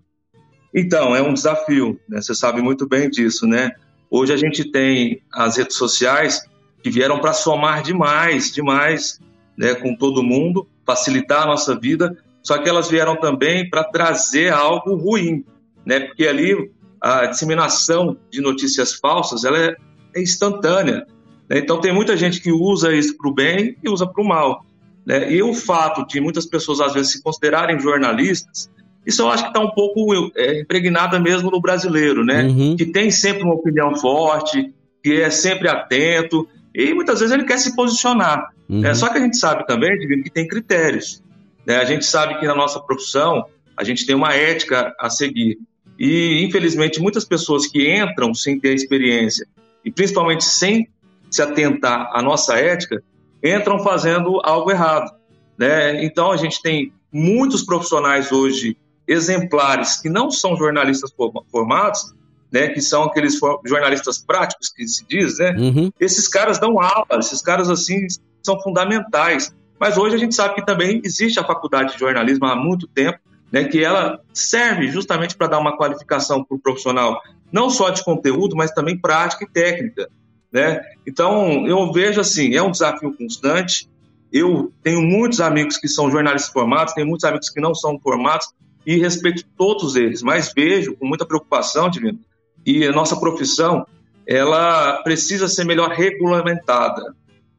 Então, 0.74 1.16
é 1.16 1.22
um 1.22 1.34
desafio, 1.34 2.00
né? 2.10 2.22
você 2.22 2.36
sabe 2.36 2.62
muito 2.62 2.88
bem 2.88 3.10
disso, 3.10 3.48
né? 3.48 3.72
Hoje 4.10 4.34
a 4.34 4.38
gente 4.38 4.72
tem 4.72 5.22
as 5.32 5.58
redes 5.58 5.78
sociais 5.78 6.42
que 6.82 6.90
vieram 6.90 7.20
para 7.20 7.34
somar 7.34 7.82
demais, 7.82 8.52
demais, 8.52 9.20
né, 9.58 9.76
com 9.76 9.96
todo 9.96 10.24
mundo, 10.24 10.68
facilitar 10.86 11.44
a 11.44 11.48
nossa 11.48 11.78
vida, 11.78 12.18
só 12.44 12.58
que 12.58 12.70
elas 12.70 12.90
vieram 12.90 13.16
também 13.16 13.70
para 13.70 13.84
trazer 13.84 14.54
algo 14.54 14.96
ruim, 14.96 15.44
né? 15.86 16.00
Porque 16.00 16.26
ali 16.26 16.72
a 17.02 17.26
disseminação 17.26 18.18
de 18.32 18.42
notícias 18.42 18.94
falsas, 18.94 19.44
ela 19.44 19.58
é, 19.58 19.76
é 20.16 20.22
instantânea. 20.22 21.06
Né? 21.50 21.60
Então 21.60 21.80
tem 21.80 21.94
muita 21.94 22.16
gente 22.16 22.42
que 22.42 22.52
usa 22.52 22.94
isso 22.94 23.18
para 23.18 23.30
o 23.30 23.34
bem 23.34 23.76
e 23.84 23.90
usa 23.90 24.08
para 24.08 24.24
o 24.24 24.28
mal. 24.28 24.66
Né? 25.06 25.32
E 25.32 25.42
o 25.42 25.54
fato 25.54 26.06
de 26.06 26.20
muitas 26.20 26.46
pessoas, 26.46 26.80
às 26.80 26.94
vezes, 26.94 27.14
se 27.14 27.24
considerarem 27.24 27.80
jornalistas, 27.80 28.70
isso 29.06 29.22
eu 29.22 29.30
acho 29.30 29.44
que 29.44 29.50
está 29.50 29.62
um 29.62 29.72
pouco 29.72 30.32
é, 30.36 30.62
impregnada 30.62 31.18
mesmo 31.18 31.50
no 31.50 31.62
brasileiro, 31.62 32.26
né? 32.26 32.44
Uhum. 32.44 32.76
Que 32.76 32.86
tem 32.86 33.10
sempre 33.10 33.44
uma 33.44 33.54
opinião 33.54 33.96
forte, 33.96 34.74
que 35.02 35.22
é 35.22 35.30
sempre 35.30 35.70
atento, 35.70 36.46
e 36.78 36.94
muitas 36.94 37.20
vezes 37.20 37.34
ele 37.34 37.44
quer 37.44 37.58
se 37.58 37.76
posicionar. 37.76 38.54
Uhum. 38.70 38.86
É, 38.86 38.94
só 38.94 39.10
que 39.10 39.18
a 39.18 39.22
gente 39.22 39.36
sabe 39.36 39.66
também, 39.66 39.98
que 40.22 40.30
tem 40.30 40.48
critérios. 40.48 41.24
Né? 41.66 41.78
A 41.78 41.86
gente 41.86 42.06
sabe 42.06 42.40
que 42.40 42.46
na 42.46 42.54
nossa 42.54 42.80
profissão 42.80 43.48
a 43.76 43.84
gente 43.84 44.06
tem 44.06 44.16
uma 44.16 44.36
ética 44.36 44.96
a 45.00 45.10
seguir. 45.10 45.58
E, 45.98 46.44
infelizmente, 46.44 47.02
muitas 47.02 47.26
pessoas 47.26 47.66
que 47.66 47.92
entram 47.92 48.32
sem 48.32 48.60
ter 48.60 48.76
experiência, 48.76 49.48
e 49.84 49.92
principalmente 49.92 50.44
sem 50.44 50.88
se 51.32 51.42
atentar 51.42 52.12
à 52.14 52.22
nossa 52.22 52.56
ética, 52.56 53.02
entram 53.44 53.80
fazendo 53.80 54.40
algo 54.44 54.70
errado. 54.70 55.12
Né? 55.58 56.06
Então, 56.06 56.32
a 56.32 56.38
gente 56.38 56.62
tem 56.62 56.94
muitos 57.12 57.64
profissionais 57.64 58.32
hoje 58.32 58.78
exemplares 59.08 60.00
que 60.00 60.10
não 60.10 60.30
são 60.30 60.56
jornalistas 60.56 61.12
formados, 61.52 62.14
né, 62.52 62.70
que 62.70 62.82
são 62.82 63.04
aqueles 63.04 63.40
jornalistas 63.66 64.18
práticos 64.18 64.70
que 64.70 64.88
se 64.88 65.06
diz, 65.08 65.38
né? 65.38 65.56
Uhum. 65.58 65.92
Esses 66.00 66.28
caras 66.28 66.60
dão 66.60 66.80
aula, 66.80 67.20
esses 67.20 67.42
caras 67.42 67.70
assim 67.70 68.08
são 68.42 68.60
fundamentais. 68.62 69.54
Mas 69.80 69.98
hoje 69.98 70.16
a 70.16 70.20
gente 70.20 70.34
sabe 70.34 70.56
que 70.56 70.66
também 70.66 71.02
existe 71.04 71.40
a 71.40 71.44
faculdade 71.44 71.94
de 71.94 72.00
jornalismo 72.00 72.46
há 72.46 72.56
muito 72.56 72.88
tempo, 72.88 73.20
né, 73.52 73.64
que 73.66 73.84
ela 73.84 74.20
serve 74.34 74.88
justamente 74.88 75.36
para 75.36 75.48
dar 75.48 75.60
uma 75.60 75.78
qualificação 75.78 76.44
para 76.44 76.56
o 76.56 76.60
profissional 76.60 77.22
não 77.52 77.70
só 77.70 77.90
de 77.90 78.04
conteúdo, 78.04 78.56
mas 78.56 78.72
também 78.72 78.98
prática 78.98 79.46
e 79.46 79.48
técnica. 79.48 80.10
Né? 80.52 80.82
Então, 81.06 81.66
eu 81.68 81.92
vejo 81.92 82.20
assim, 82.20 82.56
é 82.56 82.62
um 82.62 82.72
desafio 82.72 83.16
constante. 83.16 83.90
Eu 84.32 84.72
tenho 84.84 85.02
muitos 85.02 85.40
amigos 85.40 85.78
que 85.78 85.88
são 85.88 86.12
jornalistas 86.12 86.52
formados, 86.52 86.94
tenho 86.94 87.08
muitos 87.08 87.24
amigos 87.24 87.50
que 87.50 87.62
não 87.62 87.74
são 87.74 88.00
formados 88.00 88.50
e 88.86 88.98
respeito 88.98 89.46
todos 89.58 89.96
eles, 89.96 90.22
mas 90.22 90.52
vejo 90.54 90.96
com 90.96 91.06
muita 91.06 91.26
preocupação, 91.26 91.90
Divino, 91.90 92.20
e 92.68 92.86
a 92.86 92.92
nossa 92.92 93.20
profissão, 93.20 93.88
ela 94.28 95.02
precisa 95.04 95.48
ser 95.48 95.64
melhor 95.64 95.90
regulamentada, 95.92 97.16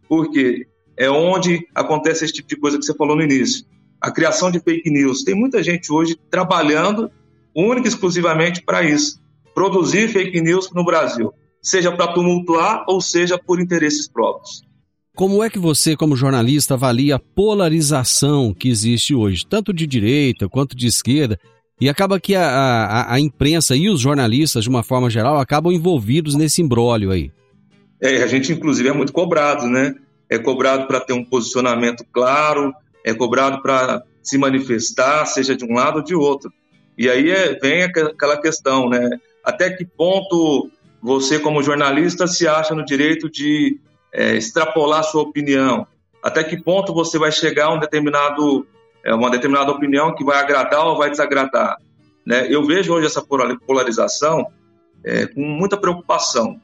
porque 0.09 0.67
é 0.97 1.11
onde 1.11 1.67
acontece 1.75 2.25
esse 2.25 2.35
tipo 2.35 2.49
de 2.49 2.57
coisa 2.57 2.79
que 2.79 2.85
você 2.85 2.95
falou 2.95 3.17
no 3.17 3.23
início. 3.23 3.65
A 4.01 4.11
criação 4.11 4.51
de 4.51 4.61
fake 4.61 4.91
news. 4.91 5.25
Tem 5.25 5.35
muita 5.35 5.63
gente 5.63 5.91
hoje 5.91 6.17
trabalhando 6.31 7.11
única 7.55 7.89
e 7.89 7.91
exclusivamente 7.91 8.63
para 8.63 8.83
isso, 8.83 9.19
produzir 9.55 10.09
fake 10.09 10.41
news 10.41 10.71
no 10.73 10.85
Brasil 10.85 11.33
seja 11.61 11.91
para 11.93 12.13
tumultuar 12.13 12.85
ou 12.87 13.01
seja 13.01 13.39
por 13.39 13.61
interesses 13.61 14.09
próprios. 14.09 14.63
Como 15.15 15.43
é 15.43 15.51
que 15.51 15.59
você, 15.59 15.97
como 15.97 16.15
jornalista, 16.15 16.75
avalia 16.75 17.17
a 17.17 17.19
polarização 17.19 18.55
que 18.55 18.69
existe 18.69 19.15
hoje, 19.15 19.45
tanto 19.49 19.73
de 19.73 19.87
direita 19.87 20.49
quanto 20.49 20.77
de 20.77 20.87
esquerda? 20.87 21.39
E 21.81 21.89
acaba 21.89 22.19
que 22.19 22.35
a, 22.35 22.45
a, 22.45 23.15
a 23.15 23.21
imprensa 23.21 23.77
e 23.77 23.89
os 23.89 24.01
jornalistas, 24.01 24.65
de 24.65 24.71
uma 24.71 24.83
forma 24.83 25.09
geral, 25.09 25.39
acabam 25.39 25.73
envolvidos 25.73 26.35
nesse 26.35 26.61
imbróglio 26.61 27.11
aí. 27.11 27.31
É, 28.01 28.23
a 28.23 28.27
gente, 28.27 28.53
inclusive, 28.53 28.89
é 28.89 28.93
muito 28.93 29.13
cobrado, 29.13 29.67
né? 29.67 29.95
É 30.29 30.39
cobrado 30.39 30.87
para 30.87 31.01
ter 31.01 31.13
um 31.13 31.25
posicionamento 31.25 32.05
claro, 32.13 32.75
é 33.05 33.15
cobrado 33.15 33.63
para 33.63 34.03
se 34.23 34.37
manifestar, 34.37 35.25
seja 35.27 35.57
de 35.57 35.65
um 35.65 35.75
lado 35.75 35.97
ou 35.97 36.05
de 36.05 36.15
outro. 36.15 36.53
E 36.97 37.09
aí 37.09 37.31
é, 37.31 37.59
vem 37.59 37.85
aquela 37.85 38.41
questão, 38.41 38.89
né? 38.89 39.09
Até 39.45 39.71
que 39.71 39.85
ponto 39.85 40.71
você, 41.01 41.39
como 41.39 41.63
jornalista, 41.63 42.27
se 42.27 42.47
acha 42.47 42.75
no 42.75 42.85
direito 42.85 43.31
de 43.31 43.79
é, 44.13 44.37
extrapolar 44.37 45.05
sua 45.05 45.23
opinião? 45.23 45.87
Até 46.23 46.43
que 46.43 46.61
ponto 46.61 46.93
você 46.93 47.19
vai 47.19 47.31
chegar 47.31 47.67
a 47.67 47.75
um 47.75 47.79
determinado, 47.79 48.67
é, 49.05 49.15
uma 49.15 49.31
determinada 49.31 49.71
opinião 49.71 50.15
que 50.15 50.25
vai 50.25 50.39
agradar 50.39 50.87
ou 50.87 50.97
vai 50.97 51.11
desagradar? 51.11 51.77
Né? 52.25 52.47
Eu 52.53 52.65
vejo 52.65 52.93
hoje 52.93 53.07
essa 53.07 53.23
polarização 53.23 54.47
é, 55.05 55.27
com 55.27 55.41
muita 55.41 55.77
preocupação, 55.77 56.61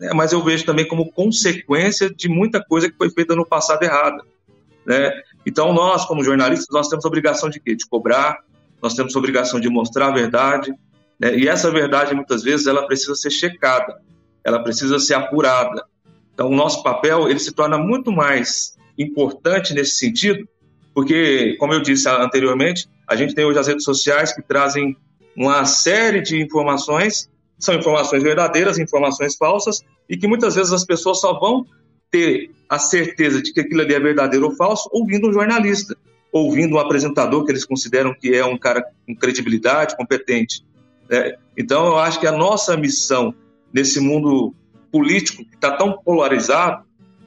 né? 0.00 0.10
mas 0.14 0.32
eu 0.32 0.42
vejo 0.42 0.64
também 0.64 0.86
como 0.86 1.12
consequência 1.12 2.08
de 2.08 2.28
muita 2.28 2.62
coisa 2.62 2.90
que 2.90 2.96
foi 2.96 3.10
feita 3.10 3.34
no 3.34 3.46
passado 3.46 3.82
errada. 3.82 4.22
Né? 4.86 5.12
Então, 5.46 5.72
nós, 5.72 6.04
como 6.04 6.24
jornalistas, 6.24 6.68
nós 6.70 6.88
temos 6.88 7.04
a 7.04 7.08
obrigação 7.08 7.48
de 7.48 7.60
quê? 7.60 7.74
De 7.74 7.86
cobrar, 7.86 8.38
nós 8.82 8.94
temos 8.94 9.14
a 9.14 9.18
obrigação 9.18 9.60
de 9.60 9.68
mostrar 9.68 10.08
a 10.08 10.10
verdade, 10.10 10.74
né? 11.18 11.36
E 11.36 11.48
essa 11.48 11.70
verdade, 11.70 12.14
muitas 12.14 12.42
vezes, 12.42 12.66
ela 12.66 12.86
precisa 12.86 13.14
ser 13.14 13.30
checada, 13.30 14.00
ela 14.44 14.62
precisa 14.62 14.98
ser 14.98 15.14
apurada. 15.14 15.84
Então, 16.32 16.48
o 16.48 16.54
nosso 16.54 16.82
papel 16.82 17.28
ele 17.28 17.38
se 17.38 17.52
torna 17.52 17.78
muito 17.78 18.10
mais 18.10 18.76
importante 18.98 19.72
nesse 19.72 19.96
sentido, 19.96 20.46
porque, 20.94 21.56
como 21.58 21.74
eu 21.74 21.82
disse 21.82 22.08
anteriormente, 22.08 22.88
a 23.06 23.16
gente 23.16 23.34
tem 23.34 23.44
hoje 23.44 23.58
as 23.58 23.66
redes 23.66 23.84
sociais 23.84 24.32
que 24.32 24.40
trazem 24.40 24.96
uma 25.36 25.64
série 25.64 26.22
de 26.22 26.40
informações, 26.40 27.28
são 27.58 27.74
informações 27.74 28.22
verdadeiras, 28.22 28.78
informações 28.78 29.36
falsas, 29.36 29.82
e 30.08 30.16
que 30.16 30.28
muitas 30.28 30.54
vezes 30.54 30.72
as 30.72 30.84
pessoas 30.84 31.20
só 31.20 31.38
vão 31.38 31.66
ter 32.10 32.52
a 32.68 32.78
certeza 32.78 33.42
de 33.42 33.52
que 33.52 33.60
aquilo 33.60 33.80
ali 33.80 33.92
é 33.92 33.98
verdadeiro 33.98 34.46
ou 34.46 34.54
falso 34.54 34.88
ouvindo 34.92 35.28
um 35.28 35.32
jornalista, 35.32 35.96
ouvindo 36.30 36.76
um 36.76 36.78
apresentador 36.78 37.44
que 37.44 37.50
eles 37.50 37.64
consideram 37.64 38.14
que 38.14 38.32
é 38.34 38.44
um 38.44 38.56
cara 38.56 38.84
com 39.06 39.14
credibilidade, 39.16 39.96
competente. 39.96 40.64
É, 41.10 41.36
então, 41.56 41.86
eu 41.86 41.98
acho 41.98 42.20
que 42.20 42.26
a 42.26 42.32
nossa 42.32 42.76
missão 42.76 43.34
nesse 43.72 43.98
mundo 43.98 44.54
político 44.92 45.44
que 45.44 45.56
está 45.56 45.72
tão 45.72 45.98
polarizado, 45.98 46.84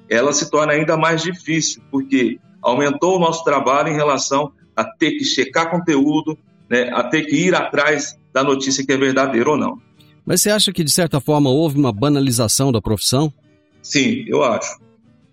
ela 0.10 0.32
se 0.32 0.50
torna 0.50 0.72
ainda 0.72 0.96
mais 0.96 1.22
difícil, 1.22 1.82
porque 1.92 2.40
aumentou 2.68 3.16
o 3.16 3.20
nosso 3.20 3.44
trabalho 3.44 3.90
em 3.90 3.96
relação 3.96 4.52
a 4.76 4.84
ter 4.84 5.12
que 5.12 5.24
checar 5.24 5.72
conteúdo, 5.72 6.38
né, 6.70 6.90
a 6.94 7.04
ter 7.04 7.24
que 7.24 7.36
ir 7.36 7.56
atrás 7.56 8.18
da 8.34 8.44
notícia 8.44 8.86
que 8.86 8.92
é 8.92 8.98
verdadeira 8.98 9.50
ou 9.50 9.58
não. 9.58 9.82
Mas 10.26 10.42
você 10.42 10.50
acha 10.50 10.74
que, 10.74 10.84
de 10.84 10.92
certa 10.92 11.22
forma, 11.22 11.50
houve 11.50 11.80
uma 11.80 11.92
banalização 11.92 12.72
da 12.72 12.82
profissão? 12.82 13.32
Sim, 13.82 14.26
eu 14.28 14.44
acho. 14.44 14.78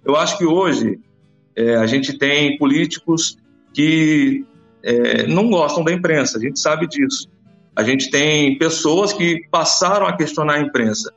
Eu 0.05 0.15
acho 0.15 0.39
que 0.39 0.45
hoje 0.45 1.01
é, 1.57 1.75
a 1.77 1.87
gente 1.87 2.17
tem 2.17 2.57
políticos 2.57 3.37
que 3.73 4.45
é, 4.83 5.27
não 5.27 5.51
gostam 5.51 5.83
da 5.83 5.93
imprensa, 5.93 6.39
a 6.39 6.41
gente 6.41 6.61
sabe 6.61 6.87
disso. 6.87 7.29
A 7.75 7.83
gente 7.83 8.09
tem 8.11 8.57
pessoas 8.57 9.13
que 9.13 9.41
passaram 9.51 10.07
a 10.07 10.17
questionar 10.17 10.55
a 10.55 10.61
imprensa. 10.61 11.13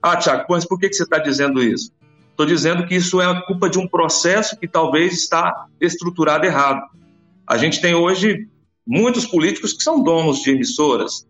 Ah, 0.00 0.16
Tiago, 0.16 0.44
mas 0.48 0.64
por 0.64 0.78
que, 0.78 0.88
que 0.88 0.94
você 0.94 1.02
está 1.02 1.18
dizendo 1.18 1.60
isso? 1.60 1.90
Estou 2.36 2.44
dizendo 2.44 2.86
que 2.86 2.94
isso 2.94 3.18
é 3.18 3.42
culpa 3.46 3.66
de 3.66 3.78
um 3.78 3.88
processo 3.88 4.58
que 4.58 4.68
talvez 4.68 5.14
está 5.14 5.68
estruturado 5.80 6.44
errado. 6.44 6.82
A 7.46 7.56
gente 7.56 7.80
tem 7.80 7.94
hoje 7.94 8.46
muitos 8.86 9.24
políticos 9.24 9.72
que 9.72 9.82
são 9.82 10.02
donos 10.02 10.42
de 10.42 10.50
emissoras, 10.50 11.26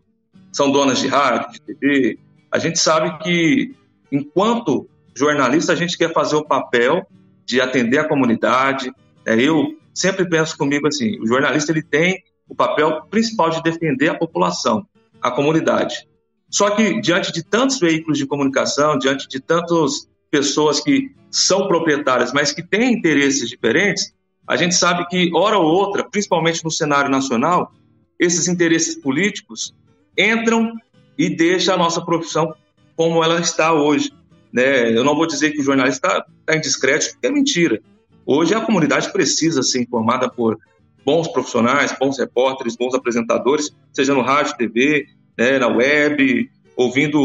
são 0.51 0.69
donas 0.69 0.99
de 0.99 1.07
rádio, 1.07 1.53
de 1.53 1.61
TV. 1.61 2.19
A 2.51 2.59
gente 2.59 2.77
sabe 2.77 3.23
que, 3.23 3.73
enquanto 4.11 4.89
jornalista, 5.15 5.71
a 5.71 5.77
gente 5.77 5.97
quer 5.97 6.11
fazer 6.11 6.35
o 6.35 6.43
papel 6.43 7.07
de 7.45 7.61
atender 7.61 7.99
a 7.99 8.09
comunidade. 8.09 8.91
É, 9.25 9.39
eu 9.39 9.77
sempre 9.93 10.27
penso 10.27 10.57
comigo 10.57 10.89
assim: 10.89 11.17
o 11.21 11.25
jornalista 11.25 11.71
ele 11.71 11.83
tem 11.83 12.21
o 12.49 12.53
papel 12.53 13.03
principal 13.09 13.49
de 13.49 13.63
defender 13.63 14.09
a 14.09 14.15
população, 14.15 14.85
a 15.21 15.31
comunidade. 15.31 16.05
Só 16.49 16.69
que, 16.71 16.99
diante 16.99 17.31
de 17.31 17.43
tantos 17.43 17.79
veículos 17.79 18.17
de 18.17 18.27
comunicação, 18.27 18.97
diante 18.97 19.25
de 19.29 19.39
tantas 19.39 20.05
pessoas 20.29 20.79
que 20.79 21.11
são 21.31 21.67
proprietárias, 21.67 22.33
mas 22.33 22.51
que 22.51 22.63
têm 22.63 22.93
interesses 22.93 23.49
diferentes, 23.49 24.13
a 24.47 24.55
gente 24.55 24.75
sabe 24.75 25.05
que, 25.07 25.29
hora 25.33 25.57
ou 25.57 25.65
outra, 25.65 26.09
principalmente 26.09 26.63
no 26.63 26.71
cenário 26.71 27.11
nacional, 27.11 27.71
esses 28.19 28.47
interesses 28.47 28.95
políticos 28.95 29.73
entram 30.17 30.73
e 31.17 31.29
deixam 31.29 31.75
a 31.75 31.77
nossa 31.77 32.03
profissão 32.03 32.53
como 32.95 33.23
ela 33.23 33.39
está 33.39 33.73
hoje. 33.73 34.11
Né? 34.51 34.95
Eu 34.95 35.03
não 35.03 35.15
vou 35.15 35.27
dizer 35.27 35.51
que 35.51 35.59
o 35.59 35.63
jornalista 35.63 36.07
está 36.07 36.25
tá 36.45 36.55
indiscreto, 36.55 37.11
porque 37.11 37.27
é 37.27 37.31
mentira. 37.31 37.81
Hoje 38.25 38.53
a 38.53 38.61
comunidade 38.61 39.11
precisa 39.11 39.61
ser 39.61 39.81
informada 39.81 40.29
por 40.29 40.57
bons 41.05 41.27
profissionais, 41.27 41.95
bons 41.97 42.17
repórteres, 42.17 42.75
bons 42.75 42.93
apresentadores, 42.93 43.69
seja 43.93 44.13
no 44.13 44.21
rádio, 44.21 44.57
TV, 44.57 45.05
né, 45.37 45.59
na 45.59 45.67
web, 45.67 46.49
ouvindo 46.75 47.19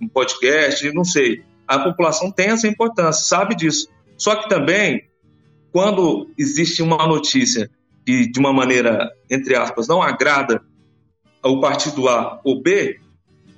um 0.00 0.08
podcast, 0.12 0.90
não 0.92 1.04
sei. 1.04 1.42
A 1.68 1.78
população 1.78 2.32
tem 2.32 2.48
essa 2.48 2.66
importância, 2.66 3.24
sabe 3.24 3.54
disso. 3.54 3.88
Só 4.16 4.34
que 4.34 4.48
também, 4.48 5.04
quando 5.70 6.30
existe 6.38 6.82
uma 6.82 7.06
notícia 7.06 7.70
que, 8.06 8.26
de 8.26 8.40
uma 8.40 8.54
maneira, 8.54 9.12
entre 9.30 9.54
aspas, 9.54 9.86
não 9.86 10.00
agrada 10.02 10.62
ao 11.42 11.60
partido 11.60 12.08
A 12.08 12.40
ou 12.42 12.62
B, 12.62 12.98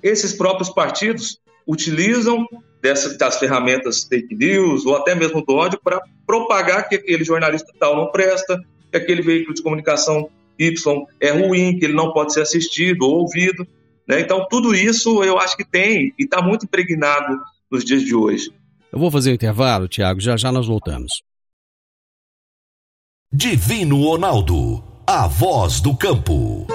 esses 0.02 0.32
próprios 0.32 0.68
partidos 0.70 1.40
utilizam 1.66 2.46
dessas, 2.82 3.16
das 3.16 3.38
ferramentas 3.38 4.04
fake 4.04 4.34
news 4.34 4.84
ou 4.84 4.96
até 4.96 5.14
mesmo 5.14 5.44
do 5.44 5.54
ódio 5.54 5.78
para 5.82 6.00
propagar 6.26 6.88
que 6.88 6.96
aquele 6.96 7.22
jornalista 7.22 7.72
tal 7.78 7.94
não 7.94 8.10
presta, 8.10 8.60
que 8.90 8.96
aquele 8.96 9.22
veículo 9.22 9.54
de 9.54 9.62
comunicação 9.62 10.28
Y 10.58 11.06
é 11.20 11.30
ruim, 11.30 11.78
que 11.78 11.84
ele 11.84 11.94
não 11.94 12.12
pode 12.12 12.34
ser 12.34 12.42
assistido 12.42 13.02
ou 13.02 13.20
ouvido. 13.20 13.66
Né? 14.06 14.20
Então, 14.20 14.46
tudo 14.50 14.74
isso 14.74 15.22
eu 15.22 15.38
acho 15.38 15.56
que 15.56 15.64
tem 15.64 16.12
e 16.18 16.24
está 16.24 16.42
muito 16.42 16.64
impregnado 16.64 17.38
nos 17.70 17.84
dias 17.84 18.02
de 18.02 18.14
hoje. 18.14 18.52
Eu 18.92 18.98
vou 18.98 19.10
fazer 19.10 19.30
um 19.30 19.34
intervalo, 19.34 19.88
Tiago, 19.88 20.20
já 20.20 20.36
já 20.36 20.50
nós 20.50 20.66
voltamos. 20.66 21.22
Divino 23.32 24.02
Ronaldo, 24.02 24.82
a 25.06 25.28
voz 25.28 25.80
do 25.80 25.96
campo. 25.96 26.66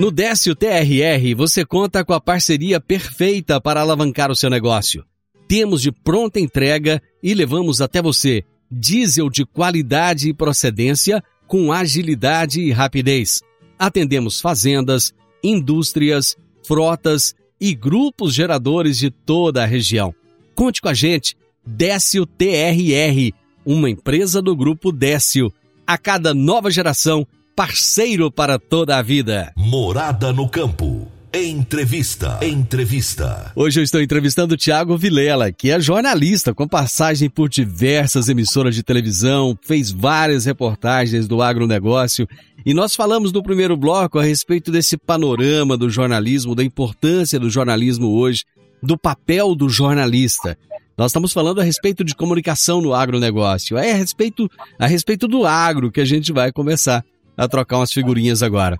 No 0.00 0.10
Décio 0.10 0.54
TRR, 0.54 1.34
você 1.36 1.66
conta 1.66 2.04
com 2.04 2.12
a 2.12 2.20
parceria 2.20 2.80
perfeita 2.80 3.60
para 3.60 3.80
alavancar 3.80 4.30
o 4.30 4.36
seu 4.36 4.48
negócio 4.48 5.04
temos 5.48 5.80
de 5.80 5.90
pronta 5.90 6.38
entrega 6.38 7.02
e 7.22 7.32
levamos 7.32 7.80
até 7.80 8.02
você 8.02 8.44
diesel 8.70 9.30
de 9.30 9.46
qualidade 9.46 10.28
e 10.28 10.34
procedência 10.34 11.24
com 11.46 11.72
agilidade 11.72 12.60
e 12.60 12.70
rapidez. 12.70 13.40
Atendemos 13.78 14.40
fazendas, 14.40 15.14
indústrias, 15.42 16.36
frotas 16.62 17.34
e 17.60 17.74
grupos 17.74 18.34
geradores 18.34 18.98
de 18.98 19.10
toda 19.10 19.62
a 19.62 19.66
região. 19.66 20.14
Conte 20.54 20.80
com 20.80 20.88
a 20.88 20.94
gente, 20.94 21.36
Décio 21.64 22.26
TRR, 22.26 23.32
uma 23.64 23.90
empresa 23.90 24.40
do 24.40 24.56
grupo 24.56 24.90
Décio. 24.90 25.52
A 25.86 25.96
cada 25.96 26.34
nova 26.34 26.70
geração, 26.70 27.26
parceiro 27.54 28.30
para 28.30 28.58
toda 28.58 28.98
a 28.98 29.02
vida. 29.02 29.52
Morada 29.56 30.32
no 30.32 30.48
campo. 30.48 31.08
Entrevista. 31.32 32.38
Entrevista. 32.42 33.52
Hoje 33.54 33.78
eu 33.78 33.84
estou 33.84 34.00
entrevistando 34.00 34.54
o 34.54 34.56
Tiago 34.56 34.96
Vilela, 34.96 35.52
que 35.52 35.70
é 35.70 35.78
jornalista 35.78 36.54
com 36.54 36.66
passagem 36.66 37.28
por 37.28 37.50
diversas 37.50 38.30
emissoras 38.30 38.74
de 38.74 38.82
televisão, 38.82 39.56
fez 39.62 39.90
várias 39.90 40.46
reportagens 40.46 41.28
do 41.28 41.42
agronegócio 41.42 42.26
E 42.66 42.74
nós 42.74 42.94
falamos 42.94 43.32
no 43.32 43.42
primeiro 43.42 43.76
bloco 43.76 44.18
a 44.18 44.22
respeito 44.22 44.70
desse 44.70 44.96
panorama 44.96 45.76
do 45.76 45.88
jornalismo, 45.88 46.54
da 46.54 46.64
importância 46.64 47.38
do 47.38 47.48
jornalismo 47.48 48.08
hoje, 48.08 48.44
do 48.82 48.98
papel 48.98 49.54
do 49.54 49.68
jornalista. 49.68 50.58
Nós 50.96 51.10
estamos 51.10 51.32
falando 51.32 51.60
a 51.60 51.64
respeito 51.64 52.02
de 52.02 52.14
comunicação 52.14 52.80
no 52.80 52.92
agronegócio. 52.92 53.78
É 53.78 53.92
a 53.92 53.96
respeito, 53.96 54.50
a 54.78 54.86
respeito 54.86 55.28
do 55.28 55.46
agro 55.46 55.92
que 55.92 56.00
a 56.00 56.04
gente 56.04 56.32
vai 56.32 56.50
começar 56.50 57.04
a 57.36 57.46
trocar 57.46 57.78
umas 57.78 57.92
figurinhas 57.92 58.42
agora. 58.42 58.78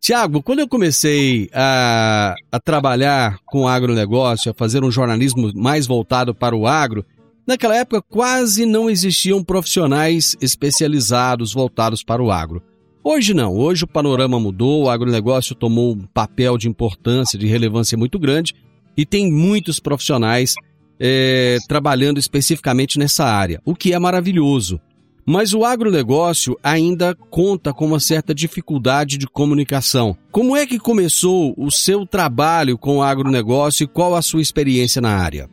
Tiago, 0.00 0.42
quando 0.42 0.60
eu 0.60 0.68
comecei 0.68 1.50
a, 1.52 2.34
a 2.50 2.58
trabalhar 2.58 3.38
com 3.44 3.68
agronegócio, 3.68 4.50
a 4.50 4.54
fazer 4.54 4.82
um 4.82 4.90
jornalismo 4.90 5.52
mais 5.54 5.86
voltado 5.86 6.34
para 6.34 6.56
o 6.56 6.66
agro, 6.66 7.04
naquela 7.46 7.76
época 7.76 8.00
quase 8.00 8.64
não 8.64 8.88
existiam 8.88 9.44
profissionais 9.44 10.36
especializados 10.40 11.52
voltados 11.52 12.02
para 12.02 12.22
o 12.22 12.30
agro. 12.30 12.62
Hoje 13.02 13.32
não, 13.32 13.56
hoje 13.56 13.84
o 13.84 13.88
panorama 13.88 14.38
mudou, 14.40 14.84
o 14.84 14.90
agronegócio 14.90 15.54
tomou 15.54 15.92
um 15.92 16.06
papel 16.06 16.58
de 16.58 16.68
importância, 16.68 17.38
de 17.38 17.46
relevância 17.46 17.96
muito 17.96 18.18
grande 18.18 18.54
e 18.96 19.06
tem 19.06 19.30
muitos 19.30 19.78
profissionais 19.78 20.54
é, 20.98 21.58
trabalhando 21.68 22.18
especificamente 22.18 22.98
nessa 22.98 23.24
área, 23.24 23.62
o 23.64 23.74
que 23.74 23.92
é 23.92 23.98
maravilhoso. 23.98 24.80
Mas 25.24 25.52
o 25.52 25.62
agronegócio 25.62 26.58
ainda 26.62 27.14
conta 27.14 27.72
com 27.72 27.84
uma 27.84 28.00
certa 28.00 28.34
dificuldade 28.34 29.18
de 29.18 29.26
comunicação. 29.26 30.16
Como 30.32 30.56
é 30.56 30.66
que 30.66 30.78
começou 30.78 31.54
o 31.56 31.70
seu 31.70 32.06
trabalho 32.06 32.78
com 32.78 32.96
o 32.96 33.02
agronegócio 33.02 33.84
e 33.84 33.86
qual 33.86 34.14
a 34.16 34.22
sua 34.22 34.40
experiência 34.40 35.02
na 35.02 35.16
área? 35.18 35.48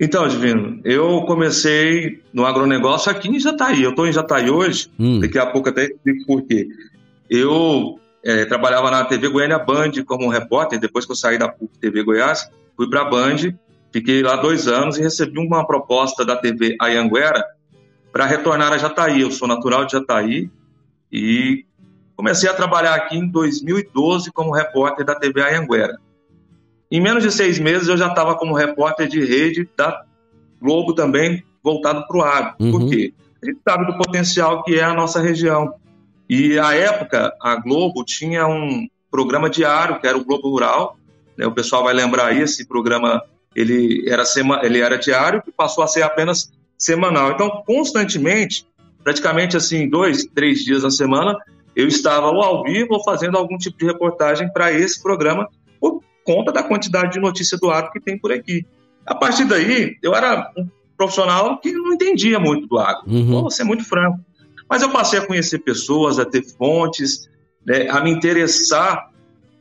Então, 0.00 0.28
Divino, 0.28 0.80
eu 0.84 1.22
comecei 1.22 2.22
no 2.32 2.46
agronegócio 2.46 3.10
aqui 3.10 3.28
em 3.28 3.40
Jataí. 3.40 3.82
Eu 3.82 3.90
estou 3.90 4.06
em 4.06 4.12
Jataí 4.12 4.48
hoje, 4.48 4.88
hum. 4.98 5.18
daqui 5.18 5.38
a 5.38 5.46
pouco 5.46 5.68
até 5.68 5.86
explico 5.86 6.24
por 6.24 6.42
quê. 6.42 6.68
Eu 7.28 7.98
é, 8.24 8.44
trabalhava 8.44 8.90
na 8.90 9.04
TV 9.04 9.28
Goiânia 9.28 9.58
Band 9.58 9.92
como 10.06 10.28
repórter, 10.28 10.78
depois 10.78 11.04
que 11.04 11.10
eu 11.12 11.16
saí 11.16 11.36
da 11.36 11.48
PUC 11.48 11.78
TV 11.78 12.04
Goiás, 12.04 12.48
fui 12.76 12.88
para 12.88 13.02
a 13.02 13.04
Band, 13.04 13.52
fiquei 13.92 14.22
lá 14.22 14.36
dois 14.36 14.68
anos 14.68 14.98
e 14.98 15.02
recebi 15.02 15.38
uma 15.40 15.66
proposta 15.66 16.24
da 16.24 16.36
TV 16.36 16.76
Ayanguera 16.80 17.44
para 18.12 18.24
retornar 18.24 18.72
a 18.72 18.78
Jataí. 18.78 19.22
Eu 19.22 19.32
sou 19.32 19.48
natural 19.48 19.84
de 19.84 19.92
Jataí 19.92 20.48
e 21.10 21.64
comecei 22.14 22.48
a 22.48 22.54
trabalhar 22.54 22.94
aqui 22.94 23.16
em 23.16 23.26
2012 23.28 24.30
como 24.30 24.52
repórter 24.52 25.04
da 25.04 25.16
TV 25.16 25.40
Anhanguera. 25.42 25.98
Em 26.90 27.00
menos 27.00 27.22
de 27.22 27.30
seis 27.30 27.58
meses 27.58 27.88
eu 27.88 27.96
já 27.96 28.08
estava 28.08 28.34
como 28.34 28.54
repórter 28.54 29.08
de 29.08 29.24
rede 29.24 29.68
da 29.76 30.04
Globo 30.60 30.94
também 30.94 31.44
voltado 31.62 32.06
para 32.06 32.16
o 32.16 32.22
agro. 32.22 32.54
Uhum. 32.60 32.70
Por 32.70 32.88
quê? 32.88 33.12
A 33.42 33.46
gente 33.46 33.60
sabe 33.66 33.86
do 33.86 33.96
potencial 33.96 34.62
que 34.64 34.78
é 34.78 34.84
a 34.84 34.94
nossa 34.94 35.20
região. 35.20 35.74
E 36.28 36.58
à 36.58 36.74
época 36.74 37.32
a 37.40 37.56
Globo 37.56 38.04
tinha 38.04 38.46
um 38.46 38.88
programa 39.10 39.48
diário 39.48 40.00
que 40.00 40.06
era 40.06 40.16
o 40.16 40.24
Globo 40.24 40.48
Rural. 40.50 40.96
Né? 41.36 41.46
O 41.46 41.52
pessoal 41.52 41.84
vai 41.84 41.94
lembrar 41.94 42.26
aí 42.26 42.40
esse 42.40 42.66
programa 42.66 43.22
ele 43.54 44.08
era 44.08 44.24
sema, 44.24 44.60
ele 44.62 44.80
era 44.80 44.96
diário 44.96 45.42
e 45.46 45.52
passou 45.52 45.82
a 45.82 45.86
ser 45.86 46.02
apenas 46.02 46.50
semanal. 46.76 47.32
Então, 47.32 47.62
constantemente, 47.66 48.66
praticamente 49.02 49.56
assim, 49.56 49.88
dois, 49.88 50.24
três 50.26 50.64
dias 50.64 50.82
na 50.82 50.90
semana, 50.90 51.36
eu 51.74 51.86
estava 51.88 52.28
ou 52.28 52.42
ao 52.42 52.62
vivo 52.62 52.94
ou 52.94 53.04
fazendo 53.04 53.36
algum 53.36 53.56
tipo 53.56 53.78
de 53.78 53.86
reportagem 53.86 54.52
para 54.52 54.72
esse 54.72 55.02
programa 55.02 55.48
por 55.80 56.02
conta 56.28 56.52
da 56.52 56.62
quantidade 56.62 57.14
de 57.14 57.20
notícia 57.20 57.56
do 57.56 57.70
agro 57.70 57.90
que 57.90 57.98
tem 57.98 58.18
por 58.18 58.30
aqui. 58.30 58.66
A 59.06 59.14
partir 59.14 59.46
daí, 59.46 59.96
eu 60.02 60.14
era 60.14 60.52
um 60.58 60.68
profissional 60.94 61.58
que 61.58 61.72
não 61.72 61.94
entendia 61.94 62.38
muito 62.38 62.66
do 62.66 62.78
agro, 62.78 63.10
uhum. 63.10 63.40
vou 63.40 63.50
ser 63.50 63.64
muito 63.64 63.82
franco. 63.82 64.20
Mas 64.68 64.82
eu 64.82 64.90
passei 64.90 65.18
a 65.18 65.26
conhecer 65.26 65.60
pessoas, 65.60 66.18
a 66.18 66.26
ter 66.26 66.42
fontes, 66.42 67.30
né, 67.64 67.88
a 67.88 68.02
me 68.02 68.10
interessar 68.10 69.10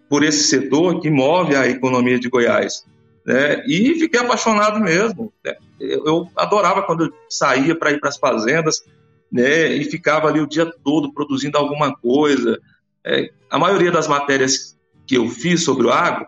por 0.09 0.23
esse 0.23 0.43
setor 0.43 0.99
que 0.99 1.09
move 1.09 1.55
a 1.55 1.69
economia 1.69 2.19
de 2.19 2.27
Goiás. 2.27 2.85
Né, 3.25 3.63
e 3.65 3.97
fiquei 3.97 4.19
apaixonado 4.19 4.81
mesmo. 4.81 5.31
Né 5.45 5.55
eu 5.79 6.29
adorava 6.35 6.81
quando 6.81 7.05
eu 7.05 7.13
saía 7.29 7.77
para 7.77 7.91
ir 7.91 7.99
para 8.01 8.09
as 8.09 8.17
fazendas 8.17 8.83
né, 9.31 9.67
e 9.67 9.85
ficava 9.85 10.27
ali 10.27 10.41
o 10.41 10.47
dia 10.47 10.69
todo 10.83 11.13
produzindo 11.13 11.57
alguma 11.57 11.95
coisa. 11.95 12.59
É, 13.05 13.29
a 13.49 13.57
maioria 13.57 13.91
das 13.91 14.07
matérias 14.07 14.77
que 15.05 15.15
eu 15.15 15.29
fiz 15.29 15.63
sobre 15.63 15.87
o 15.87 15.91
agro 15.91 16.27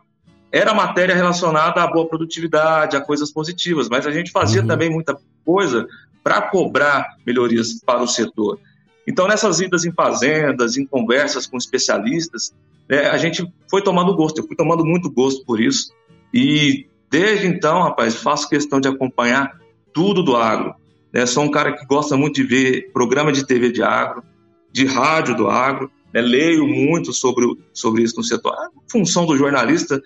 era 0.51 0.73
matéria 0.73 1.15
relacionada 1.15 1.81
à 1.81 1.87
boa 1.87 2.07
produtividade, 2.07 2.97
a 2.97 3.01
coisas 3.01 3.31
positivas, 3.31 3.87
mas 3.89 4.05
a 4.07 4.11
gente 4.11 4.31
fazia 4.31 4.61
uhum. 4.61 4.67
também 4.67 4.89
muita 4.89 5.17
coisa 5.45 5.87
para 6.23 6.41
cobrar 6.41 7.17
melhorias 7.25 7.79
para 7.85 8.01
o 8.01 8.07
setor. 8.07 8.59
Então, 9.07 9.27
nessas 9.27 9.59
idas 9.59 9.85
em 9.85 9.91
fazendas, 9.91 10.77
em 10.77 10.85
conversas 10.85 11.47
com 11.47 11.57
especialistas, 11.57 12.53
né, 12.87 13.09
a 13.09 13.17
gente 13.17 13.51
foi 13.69 13.81
tomando 13.81 14.15
gosto, 14.15 14.39
eu 14.39 14.47
fui 14.47 14.55
tomando 14.55 14.85
muito 14.85 15.09
gosto 15.09 15.43
por 15.45 15.59
isso. 15.59 15.91
E 16.33 16.89
Desde 17.09 17.47
então, 17.47 17.81
rapaz, 17.81 18.15
faço 18.15 18.47
questão 18.47 18.79
de 18.79 18.87
acompanhar 18.87 19.59
tudo 19.91 20.21
do 20.21 20.35
agro. 20.35 20.75
Né? 21.11 21.25
Sou 21.25 21.43
um 21.43 21.51
cara 21.51 21.73
que 21.73 21.85
gosta 21.85 22.15
muito 22.15 22.35
de 22.35 22.43
ver 22.43 22.91
programa 22.93 23.31
de 23.31 23.45
TV 23.45 23.71
de 23.71 23.81
agro, 23.81 24.23
de 24.71 24.85
rádio 24.85 25.35
do 25.35 25.47
agro, 25.47 25.91
né? 26.13 26.21
leio 26.21 26.67
muito 26.67 27.11
sobre, 27.11 27.45
sobre 27.73 28.03
isso 28.03 28.17
no 28.17 28.23
setor. 28.23 28.53
A 28.53 28.69
função 28.87 29.25
do 29.25 29.35
jornalista 29.35 29.99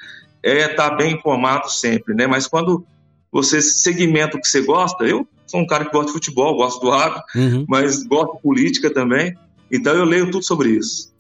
é 0.43 0.71
estar 0.71 0.89
tá 0.89 0.95
bem 0.95 1.13
informado 1.13 1.69
sempre, 1.69 2.13
né? 2.13 2.27
Mas 2.27 2.45
quando 2.47 2.86
você 3.32 3.62
segmenta 3.62 4.38
o 4.38 4.41
que 4.41 4.47
você 4.47 4.62
gosta, 4.62 5.06
eu 5.06 5.27
sou 5.47 5.60
um 5.60 5.67
cara 5.67 5.86
que 5.86 5.91
gosta 5.91 6.08
de 6.08 6.13
futebol, 6.13 6.56
gosto 6.56 6.82
do 6.82 6.91
agro, 6.91 7.21
uhum. 7.36 7.65
mas 7.67 8.03
gosto 8.03 8.36
de 8.36 8.41
política 8.41 8.93
também, 8.93 9.34
então 9.71 9.93
eu 9.93 10.06
leio 10.06 10.29
tudo 10.29 10.43
sobre 10.43 10.69
isso. 10.69 11.13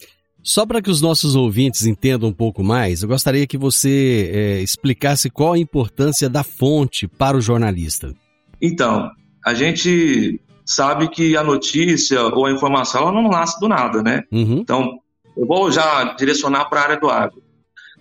Só 0.43 0.65
para 0.65 0.81
que 0.81 0.89
os 0.89 1.01
nossos 1.01 1.35
ouvintes 1.35 1.85
entendam 1.85 2.29
um 2.29 2.33
pouco 2.33 2.63
mais, 2.63 3.01
eu 3.01 3.07
gostaria 3.07 3.47
que 3.47 3.57
você 3.57 4.29
é, 4.33 4.61
explicasse 4.61 5.29
qual 5.29 5.53
a 5.53 5.57
importância 5.57 6.29
da 6.29 6.43
fonte 6.43 7.07
para 7.07 7.37
o 7.37 7.41
jornalista. 7.41 8.13
Então, 8.61 9.09
a 9.45 9.53
gente 9.53 10.41
sabe 10.65 11.07
que 11.09 11.37
a 11.37 11.43
notícia 11.43 12.21
ou 12.23 12.45
a 12.45 12.51
informação 12.51 13.03
ela 13.03 13.11
não 13.11 13.29
nasce 13.29 13.59
do 13.59 13.69
nada, 13.69 14.03
né? 14.03 14.23
Uhum. 14.31 14.59
Então, 14.59 14.99
eu 15.37 15.47
vou 15.47 15.71
já 15.71 16.13
direcionar 16.15 16.65
para 16.65 16.81
a 16.81 16.83
área 16.83 16.99
do 16.99 17.09
agro. 17.09 17.41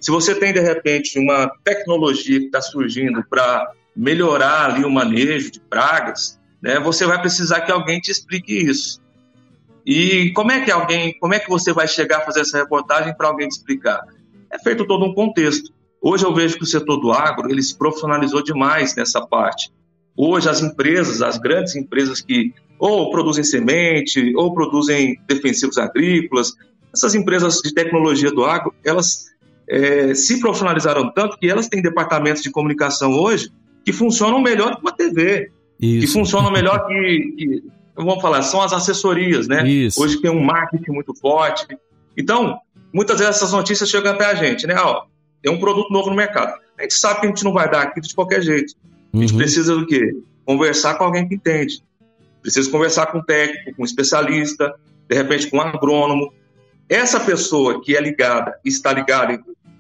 Se 0.02 0.10
você 0.10 0.34
tem, 0.34 0.52
de 0.52 0.58
repente, 0.58 1.16
uma 1.16 1.48
tecnologia 1.62 2.40
que 2.40 2.46
está 2.46 2.60
surgindo 2.60 3.24
para 3.30 3.70
melhorar 3.94 4.72
ali 4.72 4.84
o 4.84 4.90
manejo 4.90 5.48
de 5.52 5.60
pragas, 5.60 6.40
né, 6.60 6.80
você 6.80 7.06
vai 7.06 7.20
precisar 7.20 7.60
que 7.60 7.70
alguém 7.70 8.00
te 8.00 8.10
explique 8.10 8.52
isso. 8.52 9.00
E 9.86 10.32
como 10.32 10.50
é 10.50 10.60
que 10.64 10.72
alguém, 10.72 11.16
como 11.20 11.34
é 11.34 11.38
que 11.38 11.48
você 11.48 11.72
vai 11.72 11.86
chegar 11.86 12.18
a 12.18 12.20
fazer 12.22 12.40
essa 12.40 12.58
reportagem 12.58 13.14
para 13.16 13.28
alguém 13.28 13.46
te 13.46 13.52
explicar? 13.52 14.00
É 14.50 14.58
feito 14.58 14.84
todo 14.88 15.04
um 15.04 15.14
contexto. 15.14 15.72
Hoje 16.00 16.24
eu 16.24 16.34
vejo 16.34 16.56
que 16.56 16.64
o 16.64 16.66
setor 16.66 16.96
do 16.96 17.12
agro 17.12 17.48
ele 17.48 17.62
se 17.62 17.78
profissionalizou 17.78 18.42
demais 18.42 18.96
nessa 18.96 19.24
parte. 19.24 19.70
Hoje 20.16 20.48
as 20.48 20.60
empresas, 20.60 21.22
as 21.22 21.38
grandes 21.38 21.76
empresas 21.76 22.20
que 22.20 22.52
ou 22.76 23.12
produzem 23.12 23.44
semente 23.44 24.34
ou 24.34 24.52
produzem 24.52 25.16
defensivos 25.28 25.78
agrícolas, 25.78 26.54
essas 26.92 27.14
empresas 27.14 27.60
de 27.60 27.72
tecnologia 27.72 28.32
do 28.32 28.44
agro, 28.44 28.74
elas 28.84 29.31
é, 29.68 30.14
se 30.14 30.40
profissionalizaram 30.40 31.12
tanto 31.12 31.38
que 31.38 31.48
elas 31.48 31.68
têm 31.68 31.82
departamentos 31.82 32.42
de 32.42 32.50
comunicação 32.50 33.12
hoje 33.12 33.50
que 33.84 33.92
funcionam 33.92 34.40
melhor 34.40 34.76
que 34.76 34.82
uma 34.82 34.92
TV, 34.92 35.50
Isso. 35.80 36.06
que 36.06 36.12
funcionam 36.12 36.50
melhor 36.52 36.86
que, 36.86 37.34
que 37.36 37.62
vamos 37.96 38.22
falar, 38.22 38.42
são 38.42 38.60
as 38.60 38.72
assessorias, 38.72 39.48
né? 39.48 39.66
Isso. 39.68 40.02
Hoje 40.02 40.20
tem 40.20 40.30
um 40.30 40.42
marketing 40.42 40.90
muito 40.90 41.14
forte. 41.14 41.66
Então, 42.16 42.58
muitas 42.92 43.18
vezes 43.18 43.36
essas 43.36 43.52
notícias 43.52 43.88
chegam 43.88 44.12
até 44.12 44.26
a 44.26 44.34
gente, 44.34 44.66
né? 44.66 44.74
Ó, 44.78 45.04
tem 45.42 45.52
um 45.52 45.58
produto 45.58 45.92
novo 45.92 46.10
no 46.10 46.16
mercado. 46.16 46.54
A 46.78 46.82
gente 46.82 46.94
sabe 46.94 47.20
que 47.20 47.26
a 47.26 47.28
gente 47.28 47.44
não 47.44 47.52
vai 47.52 47.70
dar 47.70 47.82
aquilo 47.82 48.06
de 48.06 48.14
qualquer 48.14 48.42
jeito. 48.42 48.74
A 49.12 49.16
gente 49.18 49.32
uhum. 49.32 49.38
precisa 49.38 49.74
do 49.74 49.86
quê? 49.86 50.16
Conversar 50.44 50.94
com 50.94 51.04
alguém 51.04 51.28
que 51.28 51.34
entende. 51.34 51.82
Precisa 52.40 52.70
conversar 52.70 53.06
com 53.06 53.18
um 53.18 53.22
técnico, 53.22 53.76
com 53.76 53.82
um 53.82 53.84
especialista, 53.84 54.74
de 55.08 55.14
repente 55.14 55.48
com 55.48 55.58
um 55.58 55.60
agrônomo. 55.60 56.32
Essa 56.88 57.20
pessoa 57.20 57.80
que 57.82 57.96
é 57.96 58.00
ligada, 58.00 58.58
está 58.64 58.92
ligada 58.92 59.32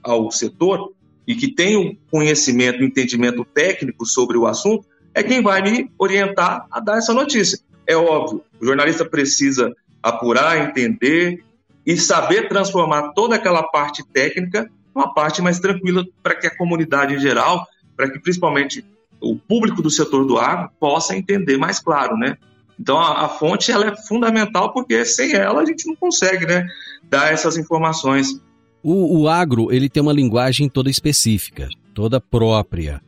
ao 0.02 0.30
setor 0.30 0.92
e 1.26 1.34
que 1.34 1.52
tem 1.52 1.76
o 1.76 1.96
conhecimento, 2.10 2.80
o 2.80 2.84
entendimento 2.84 3.44
técnico 3.44 4.04
sobre 4.04 4.36
o 4.36 4.46
assunto, 4.46 4.84
é 5.14 5.22
quem 5.22 5.42
vai 5.42 5.62
me 5.62 5.90
orientar 5.98 6.66
a 6.70 6.80
dar 6.80 6.98
essa 6.98 7.14
notícia. 7.14 7.58
É 7.86 7.96
óbvio, 7.96 8.42
o 8.60 8.64
jornalista 8.64 9.04
precisa 9.04 9.72
apurar, 10.02 10.68
entender 10.68 11.44
e 11.86 11.96
saber 11.96 12.48
transformar 12.48 13.12
toda 13.12 13.36
aquela 13.36 13.62
parte 13.62 14.04
técnica 14.12 14.68
numa 14.94 15.12
parte 15.12 15.40
mais 15.40 15.58
tranquila 15.58 16.04
para 16.22 16.34
que 16.34 16.46
a 16.46 16.56
comunidade 16.56 17.14
em 17.14 17.18
geral, 17.18 17.66
para 17.96 18.10
que 18.10 18.18
principalmente 18.18 18.84
o 19.20 19.36
público 19.36 19.80
do 19.80 19.90
setor 19.90 20.24
do 20.26 20.38
agro 20.38 20.70
possa 20.78 21.16
entender 21.16 21.56
mais 21.56 21.78
claro, 21.78 22.16
né? 22.16 22.36
Então 22.78 22.98
a, 22.98 23.26
a, 23.26 23.28
fonte 23.28 23.70
ela 23.70 23.86
é 23.86 23.96
fundamental 23.96 24.72
porque 24.72 25.04
sem 25.04 25.34
ela 25.34 25.62
a 25.62 25.64
gente 25.64 25.86
não 25.86 25.94
consegue, 25.94 26.46
né, 26.46 26.66
dar 27.04 27.32
essas 27.32 27.56
informações. 27.56 28.40
O, 28.82 29.20
o 29.20 29.28
agro 29.28 29.72
ele 29.72 29.88
tem 29.88 30.02
uma 30.02 30.12
linguagem 30.12 30.68
toda 30.68 30.90
específica, 30.90 31.68
toda 31.94 32.20
própria. 32.20 33.00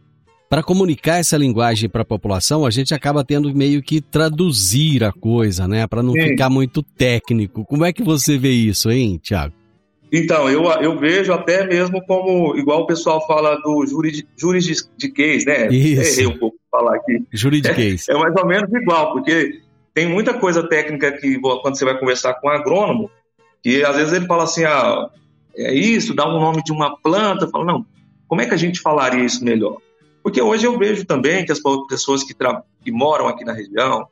para 0.49 0.63
comunicar 0.63 1.19
essa 1.19 1.37
linguagem 1.37 1.89
para 1.89 2.03
a 2.03 2.05
população, 2.05 2.65
a 2.65 2.71
gente 2.71 2.95
acaba 2.95 3.25
tendo 3.25 3.53
meio 3.55 3.83
que 3.83 4.01
traduzir 4.01 5.03
a 5.03 5.13
coisa, 5.13 5.67
né? 5.67 5.87
Para 5.87 6.03
não 6.03 6.13
Sim. 6.13 6.29
ficar 6.29 6.49
muito 6.49 6.83
técnico. 6.83 7.65
Como 7.65 7.85
é 7.85 7.93
que 7.93 8.03
você 8.03 8.39
vê 8.39 8.51
isso, 8.51 8.91
hein, 8.91 9.19
Tiago? 9.21 9.55
Então, 10.13 10.49
eu, 10.49 10.63
eu 10.81 10.97
vejo 10.97 11.33
até 11.33 11.67
mesmo 11.67 12.01
como, 12.07 12.57
igual 12.57 12.83
o 12.83 12.87
pessoal 12.87 13.27
fala 13.27 13.57
do 13.57 13.85
juridiquês, 14.37 15.45
né? 15.45 15.67
Isso. 15.69 16.21
Errei 16.21 16.27
um 16.33 16.39
pouco 16.39 16.57
falar 16.71 16.95
aqui. 16.95 17.25
Juridiquês. 17.33 18.09
É, 18.09 18.13
é 18.15 18.17
mais 18.17 18.33
ou 18.37 18.47
menos 18.47 18.73
igual, 18.73 19.13
porque 19.13 19.61
tem 19.93 20.07
muita 20.07 20.35
coisa 20.35 20.63
técnica 20.69 21.11
que 21.13 21.37
quando 21.41 21.77
você 21.77 21.85
vai 21.85 21.99
conversar 21.99 22.35
com 22.35 22.47
um 22.47 22.51
agrônomo, 22.51 23.11
que 23.61 23.83
às 23.83 23.97
vezes 23.97 24.13
ele 24.13 24.27
fala 24.27 24.45
assim, 24.45 24.63
ah, 24.63 25.09
é 25.57 25.75
isso, 25.75 26.15
dá 26.15 26.29
um 26.29 26.41
nome 26.41 26.63
de 26.63 26.73
uma 26.73 26.97
planta, 26.97 27.49
fala, 27.49 27.65
não, 27.65 27.87
como 28.27 28.41
é 28.41 28.47
que 28.47 28.55
a 28.55 28.59
gente 28.59 28.81
falaria 28.81 29.25
isso 29.25 29.45
melhor? 29.45 29.79
Porque 30.23 30.41
hoje 30.41 30.67
eu 30.67 30.79
vejo 30.79 31.05
também 31.05 31.45
que 31.45 31.53
as 31.53 31.61
pessoas 31.89 32.25
que, 32.25 32.35
que 32.83 32.91
moram 32.91 33.29
aqui 33.29 33.45
na 33.45 33.53
região, 33.53 34.07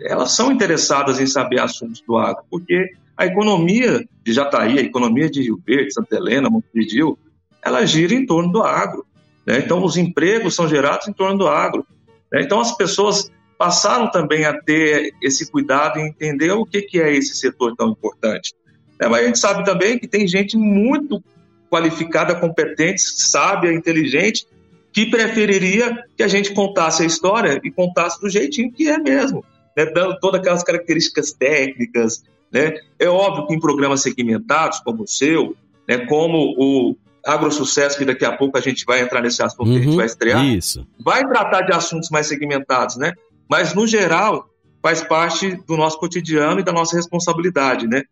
elas 0.00 0.32
são 0.32 0.50
interessadas 0.50 1.20
em 1.20 1.26
saber 1.26 1.60
assuntos 1.60 2.02
do 2.06 2.16
agro, 2.16 2.44
porque 2.50 2.92
a 3.16 3.26
economia 3.26 4.04
de 4.24 4.32
Jataí, 4.32 4.78
a 4.78 4.82
economia 4.82 5.30
de 5.30 5.42
Rio 5.42 5.60
Verde, 5.64 5.92
Santa 5.92 6.16
Helena, 6.16 6.48
Montevideo, 6.48 7.18
ela 7.62 7.84
gira 7.84 8.14
em 8.14 8.26
torno 8.26 8.50
do 8.50 8.62
agro. 8.62 9.06
Né? 9.46 9.58
Então, 9.58 9.84
os 9.84 9.96
empregos 9.96 10.54
são 10.54 10.68
gerados 10.68 11.06
em 11.06 11.12
torno 11.12 11.38
do 11.38 11.46
agro. 11.46 11.86
Né? 12.32 12.42
Então, 12.42 12.60
as 12.60 12.76
pessoas 12.76 13.30
passaram 13.58 14.10
também 14.10 14.44
a 14.44 14.60
ter 14.60 15.14
esse 15.22 15.50
cuidado 15.50 15.98
em 15.98 16.08
entender 16.08 16.50
o 16.50 16.66
que, 16.66 16.82
que 16.82 17.00
é 17.00 17.14
esse 17.14 17.36
setor 17.36 17.76
tão 17.76 17.90
importante. 17.90 18.54
Né? 19.02 19.08
Mas 19.08 19.22
a 19.22 19.26
gente 19.26 19.38
sabe 19.38 19.64
também 19.64 19.98
que 19.98 20.06
tem 20.06 20.28
gente 20.28 20.56
muito 20.56 21.22
qualificada, 21.68 22.36
competente, 22.36 23.02
sábia, 23.02 23.72
inteligente, 23.72 24.46
que 24.92 25.06
preferiria 25.06 26.04
que 26.16 26.22
a 26.22 26.28
gente 26.28 26.52
contasse 26.52 27.02
a 27.02 27.06
história 27.06 27.60
e 27.64 27.70
contasse 27.70 28.20
do 28.20 28.30
jeitinho 28.30 28.70
que 28.70 28.88
é 28.88 28.98
mesmo, 28.98 29.44
né? 29.76 29.86
dando 29.86 30.18
todas 30.20 30.40
aquelas 30.40 30.62
características 30.62 31.32
técnicas. 31.32 32.22
Né? 32.52 32.74
É 32.98 33.08
óbvio 33.08 33.48
que 33.48 33.54
em 33.54 33.60
programas 33.60 34.02
segmentados, 34.02 34.78
como 34.80 35.02
o 35.02 35.08
seu, 35.08 35.56
né, 35.88 36.06
como 36.06 36.54
o 36.56 36.96
AgroSucesso, 37.26 37.98
que 37.98 38.04
daqui 38.04 38.24
a 38.24 38.36
pouco 38.36 38.56
a 38.56 38.60
gente 38.60 38.84
vai 38.84 39.00
entrar 39.00 39.22
nesse 39.22 39.42
assunto 39.42 39.66
uhum, 39.66 39.72
que 39.72 39.78
a 39.78 39.82
gente 39.82 39.90
uhum. 39.90 39.96
vai 39.96 40.06
estrear, 40.06 40.44
isso. 40.44 40.86
vai 41.02 41.26
tratar 41.26 41.62
de 41.62 41.72
assuntos 41.72 42.10
mais 42.10 42.26
segmentados, 42.28 42.96
né? 42.96 43.12
mas 43.48 43.74
no 43.74 43.86
geral 43.86 44.48
faz 44.82 45.02
parte 45.02 45.56
do 45.66 45.76
nosso 45.76 45.98
cotidiano 45.98 46.60
e 46.60 46.64
da 46.64 46.72
nossa 46.72 46.96
responsabilidade, 46.96 47.86
né? 47.86 48.02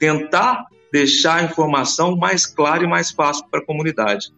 Tentar 0.00 0.64
deixar 0.92 1.36
a 1.36 1.44
informação 1.44 2.16
mais 2.16 2.46
clara 2.46 2.82
e 2.82 2.88
mais 2.88 3.12
fácil 3.12 3.44
para 3.48 3.60
a 3.60 3.64
comunidade. 3.64 4.32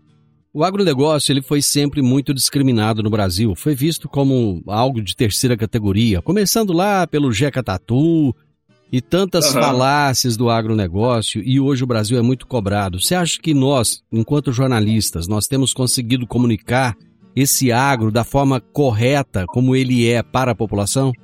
O 0.53 0.63
agronegócio 0.63 1.33
ele 1.33 1.41
foi 1.41 1.63
sempre 1.63 2.03
muito 2.03 2.35
discriminado 2.35 3.03
no 3.03 3.09
Brasil, 3.09 3.55
foi 3.55 3.75
visto 3.75 4.07
como 4.07 4.63
algo 4.67 5.01
de 5.01 5.17
terceira 5.17 5.57
categoria, 5.57 6.21
começando 6.21 6.75
lá 6.75 7.07
pelo 7.07 7.33
Jeca 7.33 7.63
Tatu 7.63 8.35
e 8.93 9.01
tantas 9.01 9.47
uhum. 9.47 9.63
falácias 9.63 10.37
do 10.37 10.51
agronegócio, 10.51 11.43
e 11.43 11.59
hoje 11.59 11.83
o 11.83 11.87
Brasil 11.87 12.19
é 12.19 12.23
muito 12.23 12.47
cobrado. 12.47 13.01
Você 13.01 13.15
acha 13.15 13.41
que 13.41 13.55
nós, 13.55 14.03
enquanto 14.13 14.53
jornalistas, 14.53 15.27
nós 15.27 15.47
temos 15.47 15.73
conseguido 15.73 16.27
comunicar 16.27 16.95
esse 17.35 17.73
agro 17.73 18.13
da 18.13 18.23
forma 18.23 18.61
correta, 18.61 19.47
como 19.47 19.75
ele 19.75 20.07
é 20.07 20.23
para 20.23 20.51
a 20.51 20.55
população? 20.55 21.15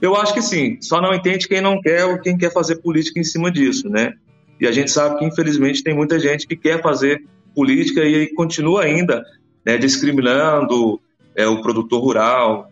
Eu 0.00 0.16
acho 0.16 0.32
que 0.32 0.40
sim, 0.40 0.78
só 0.80 1.00
não 1.00 1.12
entende 1.12 1.46
quem 1.46 1.60
não 1.60 1.80
quer 1.80 2.04
ou 2.06 2.18
quem 2.18 2.36
quer 2.36 2.52
fazer 2.52 2.76
política 2.76 3.20
em 3.20 3.24
cima 3.24 3.50
disso, 3.50 3.88
né? 3.88 4.14
E 4.58 4.66
a 4.66 4.72
gente 4.72 4.90
sabe 4.90 5.18
que, 5.18 5.24
infelizmente, 5.24 5.82
tem 5.82 5.94
muita 5.94 6.18
gente 6.18 6.46
que 6.46 6.56
quer 6.56 6.82
fazer 6.82 7.24
política 7.54 8.04
e 8.04 8.28
continua 8.34 8.82
ainda 8.82 9.24
né, 9.64 9.76
discriminando 9.78 11.00
é, 11.34 11.46
o 11.46 11.60
produtor 11.60 12.02
rural, 12.02 12.70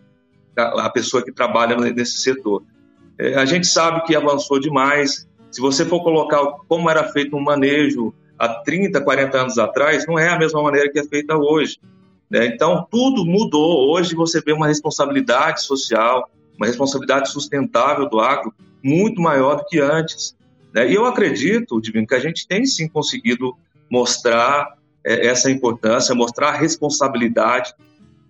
a, 0.57 0.85
a, 0.85 0.89
pessoa 0.89 1.23
que 1.23 1.31
trabalha 1.31 1.75
nesse 1.75 2.17
setor. 2.19 2.63
É, 3.17 3.35
a 3.35 3.45
gente 3.45 3.67
sabe 3.67 4.03
que 4.03 4.15
avançou 4.15 4.59
demais. 4.59 5.27
Se 5.51 5.61
você 5.61 5.85
for 5.85 6.03
colocar 6.03 6.39
como 6.67 6.89
era 6.89 7.03
feito 7.05 7.35
um 7.35 7.41
manejo 7.41 8.13
há 8.37 8.47
30, 8.47 9.01
40 9.01 9.37
anos 9.37 9.57
atrás, 9.57 10.05
não 10.07 10.17
é 10.17 10.29
a 10.29 10.37
mesma 10.37 10.61
maneira 10.61 10.91
que 10.91 10.99
é 10.99 11.03
feita 11.03 11.35
hoje. 11.37 11.79
Né? 12.29 12.45
Então, 12.45 12.87
tudo 12.89 13.25
mudou. 13.25 13.91
Hoje 13.91 14.15
você 14.15 14.41
vê 14.41 14.51
uma 14.51 14.67
responsabilidade 14.67 15.63
social, 15.63 16.29
uma 16.59 16.67
responsabilidade 16.67 17.31
sustentável 17.31 18.09
do 18.09 18.19
agro 18.19 18.53
muito 18.83 19.21
maior 19.21 19.55
do 19.55 19.65
que 19.65 19.79
antes. 19.79 20.35
Né? 20.73 20.91
E 20.91 20.95
eu 20.95 21.05
acredito, 21.05 21.79
Divino, 21.81 22.05
que 22.05 22.15
a 22.15 22.19
gente 22.19 22.45
tem 22.47 22.65
sim 22.65 22.87
conseguido 22.87 23.55
mostrar 23.89 24.77
é, 25.03 25.27
essa 25.27 25.49
importância, 25.49 26.13
mostrar 26.13 26.49
a 26.49 26.57
responsabilidade 26.57 27.73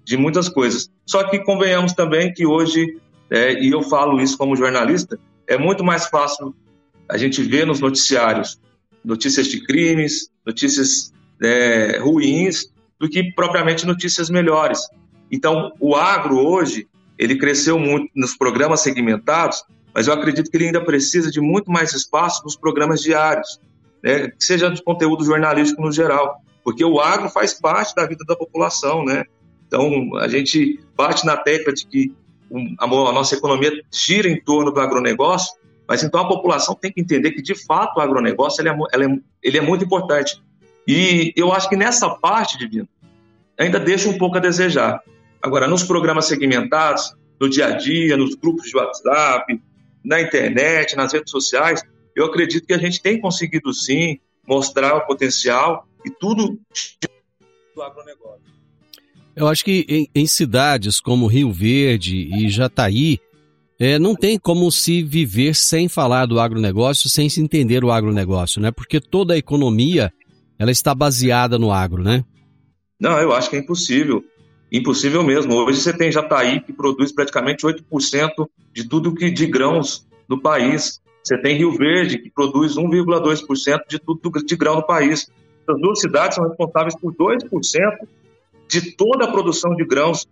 de 0.05 0.15
muitas 0.15 0.47
coisas. 0.47 0.89
Só 1.05 1.23
que 1.23 1.39
convenhamos 1.39 1.93
também 1.93 2.31
que 2.31 2.45
hoje, 2.45 2.97
é, 3.29 3.53
e 3.53 3.71
eu 3.71 3.81
falo 3.81 4.21
isso 4.21 4.37
como 4.37 4.55
jornalista, 4.55 5.19
é 5.47 5.57
muito 5.57 5.83
mais 5.83 6.07
fácil 6.07 6.55
a 7.09 7.17
gente 7.17 7.41
ver 7.41 7.65
nos 7.65 7.79
noticiários 7.79 8.59
notícias 9.03 9.47
de 9.47 9.63
crimes, 9.63 10.29
notícias 10.45 11.13
é, 11.41 11.99
ruins, 11.99 12.71
do 12.99 13.09
que 13.09 13.31
propriamente 13.33 13.85
notícias 13.85 14.29
melhores. 14.29 14.79
Então, 15.31 15.71
o 15.79 15.95
agro 15.95 16.37
hoje, 16.37 16.87
ele 17.19 17.37
cresceu 17.37 17.77
muito 17.77 18.09
nos 18.15 18.35
programas 18.35 18.79
segmentados, 18.79 19.61
mas 19.93 20.07
eu 20.07 20.13
acredito 20.13 20.49
que 20.49 20.55
ele 20.55 20.67
ainda 20.67 20.83
precisa 20.83 21.29
de 21.29 21.41
muito 21.41 21.69
mais 21.69 21.93
espaço 21.93 22.41
nos 22.45 22.55
programas 22.55 23.01
diários, 23.01 23.59
né, 24.01 24.29
que 24.29 24.43
seja 24.43 24.69
de 24.69 24.81
conteúdo 24.81 25.25
jornalístico 25.25 25.81
no 25.81 25.91
geral, 25.91 26.41
porque 26.63 26.85
o 26.85 27.01
agro 27.01 27.29
faz 27.29 27.53
parte 27.53 27.93
da 27.93 28.07
vida 28.07 28.23
da 28.25 28.35
população, 28.35 29.03
né? 29.03 29.25
Então, 29.67 30.15
a 30.17 30.27
gente 30.27 30.79
bate 30.95 31.25
na 31.25 31.35
tecla 31.35 31.73
de 31.73 31.85
que 31.85 32.15
a 32.79 32.87
nossa 32.87 33.35
economia 33.35 33.71
gira 33.91 34.27
em 34.27 34.41
torno 34.41 34.71
do 34.71 34.79
agronegócio, 34.79 35.53
mas 35.87 36.03
então 36.03 36.21
a 36.21 36.27
população 36.27 36.73
tem 36.73 36.91
que 36.91 37.01
entender 37.01 37.31
que, 37.31 37.41
de 37.41 37.53
fato, 37.53 37.97
o 37.97 38.01
agronegócio 38.01 38.61
ele 38.61 38.69
é, 38.69 38.73
é, 38.73 39.19
ele 39.43 39.57
é 39.57 39.61
muito 39.61 39.83
importante. 39.83 40.41
E 40.87 41.33
eu 41.35 41.51
acho 41.51 41.69
que 41.69 41.75
nessa 41.75 42.09
parte, 42.09 42.57
Divino, 42.57 42.87
ainda 43.57 43.79
deixa 43.79 44.09
um 44.09 44.17
pouco 44.17 44.37
a 44.37 44.39
desejar. 44.39 45.01
Agora, 45.41 45.67
nos 45.67 45.83
programas 45.83 46.25
segmentados, 46.25 47.15
no 47.39 47.49
dia 47.49 47.67
a 47.67 47.71
dia, 47.71 48.17
nos 48.17 48.35
grupos 48.35 48.69
de 48.69 48.75
WhatsApp, 48.75 49.61
na 50.03 50.21
internet, 50.21 50.95
nas 50.95 51.13
redes 51.13 51.31
sociais, 51.31 51.81
eu 52.15 52.25
acredito 52.25 52.65
que 52.65 52.73
a 52.73 52.77
gente 52.77 53.01
tem 53.01 53.19
conseguido 53.19 53.73
sim 53.73 54.19
mostrar 54.47 54.95
o 54.95 55.05
potencial 55.05 55.87
e 56.05 56.09
tudo 56.09 56.59
do 57.75 57.81
agronegócio. 57.81 58.49
Eu 59.35 59.47
acho 59.47 59.63
que 59.63 59.85
em, 59.87 60.09
em 60.13 60.27
cidades 60.27 60.99
como 60.99 61.27
Rio 61.27 61.51
Verde 61.51 62.29
e 62.33 62.49
Jataí, 62.49 63.19
é, 63.79 63.97
não 63.97 64.13
tem 64.13 64.37
como 64.37 64.69
se 64.69 65.01
viver 65.01 65.55
sem 65.55 65.87
falar 65.87 66.25
do 66.25 66.39
agronegócio, 66.39 67.09
sem 67.09 67.29
se 67.29 67.39
entender 67.41 67.85
o 67.85 67.91
agronegócio, 67.91 68.61
né? 68.61 68.71
Porque 68.71 68.99
toda 68.99 69.33
a 69.33 69.37
economia 69.37 70.11
ela 70.57 70.71
está 70.71 70.93
baseada 70.93 71.57
no 71.57 71.71
agro, 71.71 72.03
né? 72.03 72.25
Não, 72.99 73.17
eu 73.17 73.31
acho 73.31 73.49
que 73.49 73.55
é 73.55 73.59
impossível. 73.59 74.21
Impossível 74.71 75.23
mesmo. 75.23 75.55
Hoje 75.55 75.81
você 75.81 75.91
tem 75.91 76.11
Jataí 76.11 76.59
que 76.61 76.71
produz 76.71 77.11
praticamente 77.11 77.65
8% 77.65 78.47
de 78.71 78.87
tudo 78.87 79.13
que 79.15 79.31
de 79.31 79.47
grãos 79.47 80.07
no 80.27 80.39
país. 80.39 81.01
Você 81.23 81.37
tem 81.37 81.57
Rio 81.57 81.71
Verde, 81.71 82.19
que 82.19 82.29
produz 82.29 82.75
1,2% 82.75 83.79
de 83.89 83.99
tudo 83.99 84.31
de 84.45 84.55
grão 84.55 84.75
no 84.75 84.85
país. 84.85 85.31
As 85.67 85.79
duas 85.79 85.99
cidades 85.99 86.35
são 86.35 86.47
responsáveis 86.47 86.95
por 86.95 87.13
2% 87.13 87.47
de 88.67 88.95
toda 88.95 89.25
a 89.25 89.31
produção 89.31 89.75
de 89.75 89.83
grãos 89.85 90.27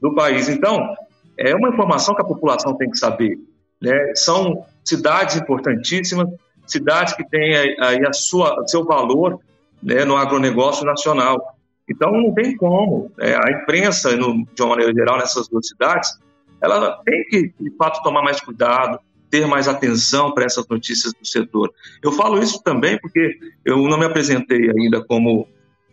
do 0.00 0.14
país. 0.14 0.48
Então, 0.48 0.94
é 1.38 1.54
uma 1.54 1.68
informação 1.68 2.14
que 2.14 2.22
a 2.22 2.24
população 2.24 2.76
tem 2.76 2.90
que 2.90 2.98
saber. 2.98 3.38
Né? 3.80 4.12
São 4.14 4.64
cidades 4.84 5.36
importantíssimas, 5.36 6.28
cidades 6.66 7.14
que 7.14 7.28
têm 7.28 7.56
aí 7.56 8.04
a 8.06 8.12
sua 8.12 8.66
seu 8.66 8.84
valor 8.84 9.40
né, 9.82 10.04
no 10.04 10.16
agronegócio 10.16 10.84
nacional. 10.84 11.55
Então, 11.88 12.12
não 12.12 12.34
tem 12.34 12.56
como. 12.56 13.10
Né? 13.16 13.36
A 13.36 13.50
imprensa, 13.50 14.16
no, 14.16 14.44
de 14.44 14.62
uma 14.62 14.70
maneira 14.70 14.92
geral, 14.92 15.18
nessas 15.18 15.48
duas 15.48 15.68
cidades, 15.68 16.18
ela 16.60 17.00
tem 17.04 17.24
que, 17.24 17.52
de 17.60 17.70
fato, 17.76 18.02
tomar 18.02 18.22
mais 18.22 18.40
cuidado, 18.40 18.98
ter 19.30 19.46
mais 19.46 19.68
atenção 19.68 20.32
para 20.32 20.44
essas 20.44 20.66
notícias 20.68 21.12
do 21.12 21.26
setor. 21.26 21.72
Eu 22.02 22.12
falo 22.12 22.42
isso 22.42 22.62
também 22.62 22.98
porque 22.98 23.38
eu 23.64 23.76
não 23.88 23.98
me 23.98 24.04
apresentei 24.04 24.70
ainda 24.70 25.04
como 25.04 25.46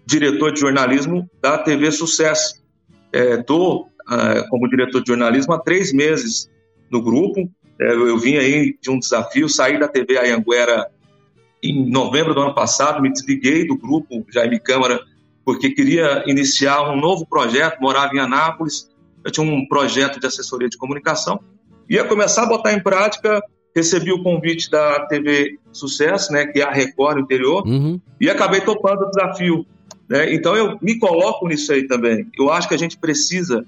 diretor 0.06 0.52
de 0.52 0.60
jornalismo 0.60 1.30
da 1.42 1.58
TV 1.58 1.92
Sucesso. 1.92 2.62
Estou 3.12 3.90
é, 4.10 4.42
uh, 4.42 4.50
como 4.50 4.70
diretor 4.70 5.02
de 5.02 5.08
jornalismo 5.08 5.54
há 5.54 5.60
três 5.60 5.94
meses 5.94 6.50
no 6.92 7.02
grupo. 7.02 7.50
É, 7.80 7.92
eu, 7.92 8.08
eu 8.08 8.18
vim 8.18 8.36
aí 8.36 8.78
de 8.80 8.90
um 8.90 9.00
desafio, 9.00 9.50
saí 9.50 9.80
da 9.80 9.88
TV 9.88 10.18
Ayanguera 10.18 10.88
em 11.62 11.90
novembro 11.90 12.34
do 12.34 12.42
ano 12.42 12.54
passado, 12.54 13.02
me 13.02 13.12
desliguei 13.12 13.66
do 13.66 13.78
grupo 13.78 14.26
Jaime 14.30 14.60
Câmara 14.60 15.00
porque 15.46 15.72
queria 15.72 16.24
iniciar 16.28 16.92
um 16.92 17.00
novo 17.00 17.26
projeto, 17.26 17.80
morava 17.80 18.16
em 18.16 18.20
Anápolis, 18.20 18.90
eu 19.24 19.32
tinha 19.32 19.46
um 19.46 19.68
projeto 19.68 20.20
de 20.20 20.28
assessoria 20.28 20.70
de 20.70 20.78
comunicação 20.78 21.40
Ia 21.90 22.06
começar 22.06 22.44
a 22.44 22.48
botar 22.48 22.74
em 22.74 22.82
prática, 22.82 23.42
recebi 23.76 24.12
o 24.12 24.24
convite 24.24 24.70
da 24.70 25.06
TV 25.08 25.60
Sucesso, 25.72 26.32
né, 26.32 26.46
que 26.46 26.62
é 26.62 26.64
a 26.64 26.72
Record 26.72 27.20
interior, 27.20 27.66
uhum. 27.66 28.00
e 28.20 28.30
acabei 28.30 28.62
topando 28.62 29.02
o 29.02 29.10
desafio. 29.10 29.66
Né? 30.08 30.34
Então 30.34 30.56
eu 30.56 30.78
me 30.82 30.98
coloco 30.98 31.48
nisso 31.48 31.72
aí 31.74 31.88
também. 31.88 32.28
Eu 32.38 32.50
acho 32.50 32.68
que 32.68 32.76
a 32.76 32.78
gente 32.78 32.98
precisa 32.98 33.66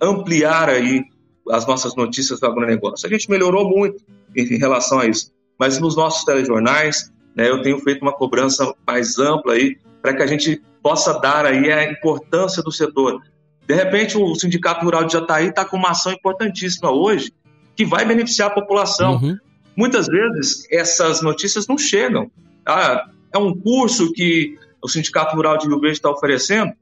ampliar 0.00 0.68
aí 0.68 1.04
as 1.50 1.66
nossas 1.66 1.94
notícias 1.96 2.40
do 2.40 2.46
agronegócio. 2.46 3.06
A 3.06 3.10
gente 3.10 3.30
melhorou 3.30 3.68
muito 3.68 4.02
em 4.36 4.58
relação 4.58 5.00
a 5.00 5.06
isso, 5.06 5.32
mas 5.58 5.78
nos 5.78 5.96
nossos 5.96 6.24
telejornais, 6.24 7.12
né, 7.34 7.48
eu 7.48 7.62
tenho 7.62 7.78
feito 7.80 8.02
uma 8.02 8.12
cobrança 8.12 8.74
mais 8.86 9.18
ampla 9.18 9.54
aí 9.54 9.76
para 10.08 10.16
que 10.16 10.22
a 10.22 10.26
gente 10.26 10.62
possa 10.82 11.18
dar 11.20 11.44
aí 11.44 11.70
a 11.70 11.90
importância 11.90 12.62
do 12.62 12.72
setor. 12.72 13.20
De 13.66 13.74
repente, 13.74 14.16
o 14.16 14.34
Sindicato 14.34 14.82
Rural 14.82 15.04
de 15.04 15.12
Jataí 15.12 15.48
está 15.48 15.66
com 15.66 15.76
uma 15.76 15.90
ação 15.90 16.12
importantíssima 16.12 16.90
hoje 16.90 17.30
que 17.76 17.84
vai 17.84 18.06
beneficiar 18.06 18.48
a 18.48 18.54
população. 18.54 19.16
Uhum. 19.16 19.36
Muitas 19.76 20.06
vezes 20.06 20.66
essas 20.70 21.20
notícias 21.20 21.66
não 21.66 21.76
chegam. 21.76 22.30
Ah, 22.64 23.10
é 23.32 23.36
um 23.36 23.54
curso 23.54 24.10
que 24.14 24.56
o 24.82 24.88
Sindicato 24.88 25.36
Rural 25.36 25.58
de 25.58 25.66
Rio 25.66 25.78
Verde 25.78 25.98
está 25.98 26.10
oferecendo. 26.10 26.72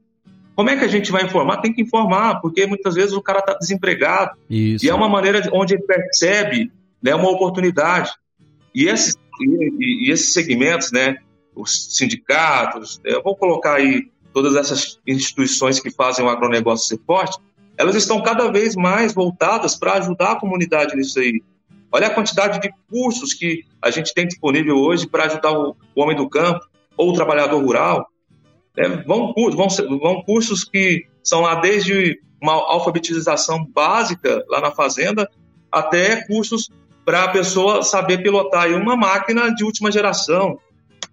Como 0.55 0.69
é 0.69 0.77
que 0.77 0.85
a 0.85 0.87
gente 0.87 1.11
vai 1.11 1.25
informar? 1.25 1.57
Tem 1.57 1.73
que 1.73 1.81
informar, 1.81 2.39
porque 2.39 2.65
muitas 2.65 2.95
vezes 2.95 3.11
o 3.11 3.21
cara 3.21 3.39
está 3.39 3.55
desempregado. 3.55 4.37
Isso. 4.49 4.85
E 4.85 4.89
é 4.89 4.93
uma 4.93 5.09
maneira 5.09 5.41
onde 5.51 5.73
ele 5.73 5.83
percebe 5.83 6.71
né, 7.03 7.13
uma 7.13 7.29
oportunidade. 7.29 8.09
E 8.73 8.85
esses, 8.87 9.15
e, 9.41 10.07
e 10.07 10.11
esses 10.11 10.31
segmentos, 10.31 10.93
né, 10.93 11.17
os 11.57 11.95
sindicatos, 11.95 13.01
eu 13.03 13.21
vou 13.21 13.35
colocar 13.35 13.75
aí 13.75 14.09
todas 14.33 14.55
essas 14.55 14.99
instituições 15.05 15.79
que 15.79 15.89
fazem 15.89 16.23
o 16.23 16.29
agronegócio 16.29 16.87
ser 16.87 17.03
forte, 17.05 17.39
elas 17.77 17.95
estão 17.95 18.21
cada 18.21 18.51
vez 18.51 18.75
mais 18.75 19.13
voltadas 19.13 19.75
para 19.75 19.93
ajudar 19.93 20.33
a 20.33 20.39
comunidade 20.39 20.95
nisso 20.95 21.19
aí. 21.19 21.41
Olha 21.91 22.07
a 22.07 22.13
quantidade 22.13 22.59
de 22.59 22.71
cursos 22.89 23.33
que 23.33 23.63
a 23.81 23.89
gente 23.89 24.13
tem 24.13 24.27
disponível 24.27 24.77
hoje 24.77 25.07
para 25.07 25.25
ajudar 25.25 25.51
o, 25.51 25.75
o, 25.95 26.01
homem 26.01 26.15
do 26.15 26.29
campo 26.29 26.59
ou 26.95 27.09
o 27.09 27.13
trabalhador 27.13 27.63
rural. 27.63 28.07
É, 28.75 28.87
vão, 29.03 29.33
vão, 29.33 29.67
vão 29.99 30.21
cursos 30.23 30.63
que 30.63 31.05
são 31.23 31.41
lá 31.41 31.55
desde 31.55 32.19
uma 32.41 32.53
alfabetização 32.53 33.65
básica 33.65 34.43
lá 34.49 34.61
na 34.61 34.71
fazenda 34.71 35.29
até 35.71 36.25
cursos 36.27 36.69
para 37.05 37.23
a 37.23 37.29
pessoa 37.29 37.83
saber 37.83 38.21
pilotar 38.21 38.69
uma 38.69 38.95
máquina 38.95 39.53
de 39.53 39.63
última 39.63 39.91
geração. 39.91 40.59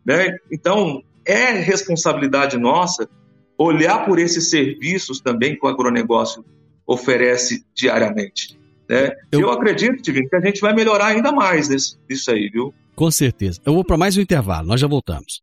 Né? 0.05 0.37
Então, 0.51 1.03
é 1.25 1.53
responsabilidade 1.53 2.59
nossa 2.59 3.09
olhar 3.57 4.05
por 4.05 4.19
esses 4.19 4.51
serviços 4.51 5.21
também 5.21 5.57
que 5.57 5.65
o 5.65 5.69
agronegócio 5.69 6.45
oferece 6.87 7.65
diariamente. 7.75 8.59
Né? 8.89 9.13
Eu... 9.33 9.43
Eu 9.43 9.51
acredito, 9.51 10.03
Divino, 10.03 10.29
que 10.29 10.37
a 10.37 10.41
gente 10.41 10.61
vai 10.61 10.75
melhorar 10.75 11.07
ainda 11.07 11.33
mais 11.33 11.69
nisso 11.69 12.31
aí, 12.31 12.49
viu? 12.51 12.75
Com 12.95 13.11
certeza. 13.11 13.61
Eu 13.65 13.75
vou 13.75 13.85
para 13.85 13.97
mais 13.97 14.17
um 14.17 14.21
intervalo, 14.21 14.67
nós 14.67 14.81
já 14.81 14.87
voltamos. 14.87 15.43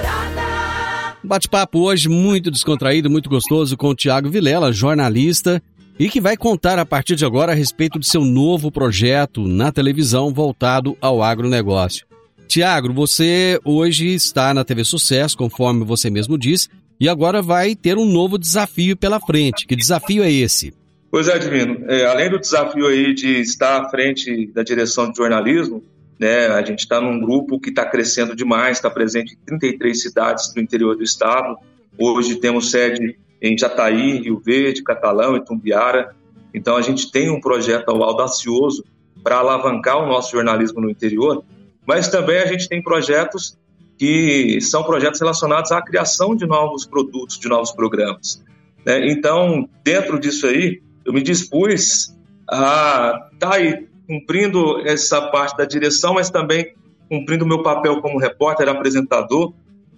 Bate-papo 1.31 1.79
hoje 1.79 2.09
muito 2.09 2.51
descontraído, 2.51 3.09
muito 3.09 3.29
gostoso 3.29 3.77
com 3.77 3.87
o 3.87 3.95
Tiago 3.95 4.29
Vilela, 4.29 4.73
jornalista, 4.73 5.63
e 5.97 6.09
que 6.09 6.19
vai 6.19 6.35
contar 6.35 6.77
a 6.77 6.85
partir 6.85 7.15
de 7.15 7.23
agora 7.23 7.53
a 7.53 7.55
respeito 7.55 7.97
de 7.97 8.05
seu 8.05 8.25
novo 8.25 8.69
projeto 8.69 9.47
na 9.47 9.71
televisão 9.71 10.33
voltado 10.33 10.97
ao 10.99 11.23
agronegócio. 11.23 12.05
Tiago, 12.49 12.91
você 12.91 13.57
hoje 13.63 14.13
está 14.13 14.53
na 14.53 14.65
TV 14.65 14.83
Sucesso, 14.83 15.37
conforme 15.37 15.85
você 15.85 16.09
mesmo 16.09 16.37
disse, 16.37 16.67
e 16.99 17.07
agora 17.07 17.41
vai 17.41 17.77
ter 17.77 17.97
um 17.97 18.05
novo 18.05 18.37
desafio 18.37 18.97
pela 18.97 19.17
frente. 19.17 19.65
Que 19.65 19.73
desafio 19.77 20.23
é 20.23 20.29
esse? 20.29 20.73
Pois 21.09 21.29
é, 21.29 21.39
Divino. 21.39 21.85
É, 21.87 22.07
além 22.07 22.29
do 22.29 22.41
desafio 22.41 22.87
aí 22.87 23.13
de 23.15 23.39
estar 23.39 23.81
à 23.81 23.89
frente 23.89 24.47
da 24.47 24.63
direção 24.63 25.09
de 25.09 25.15
jornalismo, 25.15 25.81
né? 26.21 26.45
A 26.49 26.61
gente 26.61 26.81
está 26.81 27.01
num 27.01 27.19
grupo 27.19 27.59
que 27.59 27.69
está 27.69 27.83
crescendo 27.83 28.35
demais, 28.35 28.77
está 28.77 28.91
presente 28.91 29.33
em 29.33 29.43
33 29.43 29.99
cidades 29.99 30.53
do 30.53 30.61
interior 30.61 30.95
do 30.95 31.01
estado. 31.01 31.57
Hoje 31.97 32.35
temos 32.35 32.69
sede 32.69 33.17
em 33.41 33.57
Jataí, 33.57 34.21
Rio 34.21 34.39
Verde, 34.39 34.83
Catalão 34.83 35.35
e 35.35 35.43
Tumbiara. 35.43 36.15
Então 36.53 36.77
a 36.77 36.81
gente 36.83 37.11
tem 37.11 37.31
um 37.31 37.41
projeto 37.41 37.89
audacioso 37.89 38.85
para 39.23 39.37
alavancar 39.37 39.97
o 39.97 40.05
nosso 40.05 40.31
jornalismo 40.31 40.79
no 40.79 40.91
interior, 40.91 41.43
mas 41.87 42.07
também 42.07 42.37
a 42.37 42.45
gente 42.45 42.69
tem 42.69 42.83
projetos 42.83 43.57
que 43.97 44.61
são 44.61 44.83
projetos 44.83 45.19
relacionados 45.19 45.71
à 45.71 45.81
criação 45.81 46.35
de 46.35 46.45
novos 46.45 46.85
produtos, 46.85 47.39
de 47.39 47.47
novos 47.47 47.71
programas. 47.71 48.43
Né? 48.85 49.09
Então, 49.11 49.67
dentro 49.83 50.19
disso 50.19 50.45
aí, 50.45 50.81
eu 51.03 51.13
me 51.13 51.23
dispus 51.23 52.15
a 52.47 53.27
estar 53.33 53.49
tá 53.49 53.55
aí 53.55 53.90
cumprindo 54.11 54.85
essa 54.85 55.21
parte 55.21 55.55
da 55.55 55.63
direção, 55.63 56.15
mas 56.15 56.29
também 56.29 56.73
cumprindo 57.07 57.45
o 57.45 57.47
meu 57.47 57.63
papel 57.63 58.01
como 58.01 58.19
repórter, 58.19 58.67
apresentador. 58.67 59.53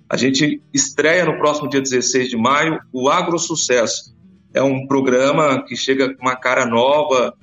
A 0.08 0.16
gente 0.16 0.62
estreia 0.72 1.26
no 1.26 1.40
próximo 1.40 1.68
dia 1.68 1.82
16 1.82 2.30
de 2.30 2.38
maio 2.38 2.80
o 2.92 3.10
Agro 3.10 3.40
Sucesso. 3.40 4.16
É 4.54 4.62
um 4.62 4.86
programa 4.86 5.64
que 5.64 5.76
chega 5.76 6.14
com 6.14 6.22
uma 6.22 6.36
cara 6.36 6.64
nova 6.64 7.34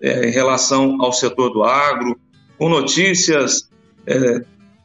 é, 0.00 0.28
em 0.28 0.30
relação 0.30 1.02
ao 1.02 1.12
setor 1.12 1.50
do 1.50 1.64
agro, 1.64 2.16
com 2.56 2.68
notícias, 2.68 3.68
é, 4.06 4.44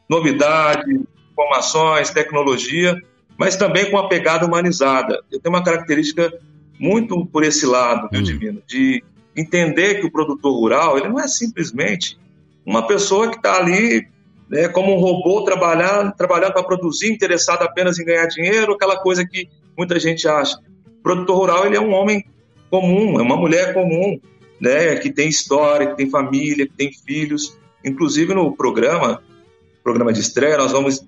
novidades, 0.09 1.01
informações, 1.31 2.09
tecnologia, 2.09 2.99
mas 3.37 3.55
também 3.55 3.91
com 3.91 3.99
a 3.99 4.07
pegada 4.07 4.43
humanizada. 4.43 5.21
Eu 5.31 5.39
tenho 5.39 5.53
uma 5.53 5.63
característica 5.63 6.33
muito 6.79 7.27
por 7.27 7.43
esse 7.43 7.67
lado, 7.67 8.09
meu 8.11 8.21
hum. 8.21 8.23
divino, 8.23 8.59
de 8.65 9.03
entender 9.37 9.99
que 9.99 10.07
o 10.07 10.11
produtor 10.11 10.53
rural 10.53 10.97
ele 10.97 11.07
não 11.07 11.19
é 11.19 11.27
simplesmente 11.27 12.17
uma 12.65 12.85
pessoa 12.85 13.29
que 13.29 13.37
está 13.37 13.57
ali 13.57 14.07
né, 14.49 14.67
como 14.69 14.95
um 14.95 14.99
robô 14.99 15.43
trabalhando, 15.43 16.13
trabalhando 16.15 16.53
para 16.53 16.63
produzir, 16.63 17.11
interessado 17.11 17.63
apenas 17.63 17.99
em 17.99 18.05
ganhar 18.05 18.25
dinheiro, 18.27 18.73
aquela 18.73 18.97
coisa 18.97 19.25
que 19.25 19.47
muita 19.77 19.99
gente 19.99 20.27
acha. 20.27 20.57
O 20.99 21.03
produtor 21.03 21.37
rural 21.37 21.65
ele 21.65 21.75
é 21.77 21.81
um 21.81 21.93
homem 21.93 22.25
comum, 22.69 23.19
é 23.19 23.23
uma 23.23 23.37
mulher 23.37 23.73
comum, 23.73 24.19
né, 24.59 24.95
que 24.95 25.11
tem 25.11 25.29
história, 25.29 25.87
que 25.87 25.97
tem 25.97 26.09
família, 26.09 26.67
que 26.67 26.73
tem 26.73 26.91
filhos. 26.91 27.57
Inclusive 27.85 28.33
no 28.33 28.55
programa, 28.55 29.21
programa 29.83 30.11
de 30.11 30.19
estreia, 30.19 30.57
nós 30.57 30.71
vamos 30.71 31.05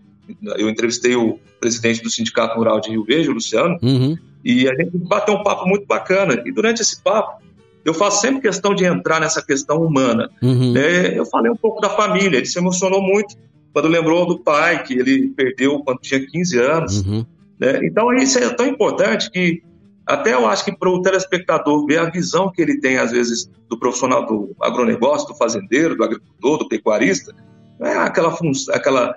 eu 0.57 0.69
entrevistei 0.69 1.15
o 1.15 1.39
presidente 1.59 2.03
do 2.03 2.09
Sindicato 2.09 2.55
Rural 2.55 2.79
de 2.79 2.91
Rio 2.91 3.03
Verde, 3.03 3.29
o 3.29 3.33
Luciano, 3.33 3.77
uhum. 3.81 4.15
e 4.43 4.69
a 4.69 4.75
gente 4.75 4.97
bateu 4.97 5.33
um 5.33 5.43
papo 5.43 5.67
muito 5.67 5.85
bacana. 5.85 6.41
E 6.45 6.51
durante 6.51 6.81
esse 6.81 7.01
papo, 7.01 7.41
eu 7.85 7.93
faço 7.93 8.21
sempre 8.21 8.41
questão 8.41 8.75
de 8.75 8.85
entrar 8.85 9.19
nessa 9.19 9.41
questão 9.41 9.81
humana. 9.81 10.29
Uhum. 10.41 10.75
É, 10.75 11.17
eu 11.17 11.25
falei 11.25 11.51
um 11.51 11.55
pouco 11.55 11.81
da 11.81 11.89
família, 11.89 12.37
ele 12.37 12.45
se 12.45 12.59
emocionou 12.59 13.01
muito 13.01 13.35
quando 13.73 13.87
lembrou 13.87 14.25
do 14.25 14.39
pai, 14.39 14.83
que 14.83 14.93
ele 14.93 15.29
perdeu 15.29 15.79
quando 15.83 15.99
tinha 15.99 16.25
15 16.25 16.59
anos. 16.59 17.01
Uhum. 17.01 17.25
Né? 17.59 17.85
Então, 17.85 18.13
isso 18.13 18.37
é 18.39 18.49
tão 18.49 18.65
importante 18.65 19.29
que 19.29 19.61
até 20.05 20.33
eu 20.33 20.47
acho 20.47 20.65
que 20.65 20.75
para 20.75 20.89
o 20.89 21.01
telespectador 21.01 21.85
ver 21.85 21.99
a 21.99 22.09
visão 22.09 22.51
que 22.51 22.61
ele 22.61 22.79
tem, 22.79 22.97
às 22.97 23.11
vezes, 23.11 23.49
do 23.69 23.77
profissional 23.77 24.25
do 24.25 24.55
agronegócio, 24.59 25.27
do 25.27 25.35
fazendeiro, 25.35 25.95
do 25.95 26.03
agricultor, 26.03 26.57
do 26.57 26.67
pecuarista, 26.67 27.33
é 27.79 27.95
aquela, 27.95 28.35
aquela 28.71 29.15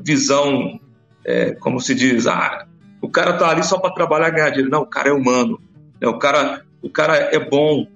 visão, 0.00 0.78
é, 1.24 1.52
como 1.54 1.80
se 1.80 1.92
diz, 1.92 2.28
ah, 2.28 2.66
o 3.02 3.08
cara 3.08 3.32
está 3.32 3.50
ali 3.50 3.64
só 3.64 3.78
para 3.78 3.92
trabalhar 3.92 4.28
e 4.28 4.32
ganhar 4.32 4.50
dinheiro. 4.50 4.70
Não, 4.70 4.82
o 4.82 4.86
cara 4.86 5.08
é 5.08 5.12
humano, 5.12 5.60
né? 6.00 6.06
o, 6.08 6.18
cara, 6.18 6.62
o 6.80 6.88
cara 6.88 7.16
é 7.16 7.38
bom, 7.38 7.86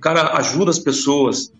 o 0.00 0.02
cara 0.02 0.34
ajuda 0.38 0.70
as 0.70 0.78
pessoas. 0.78 1.52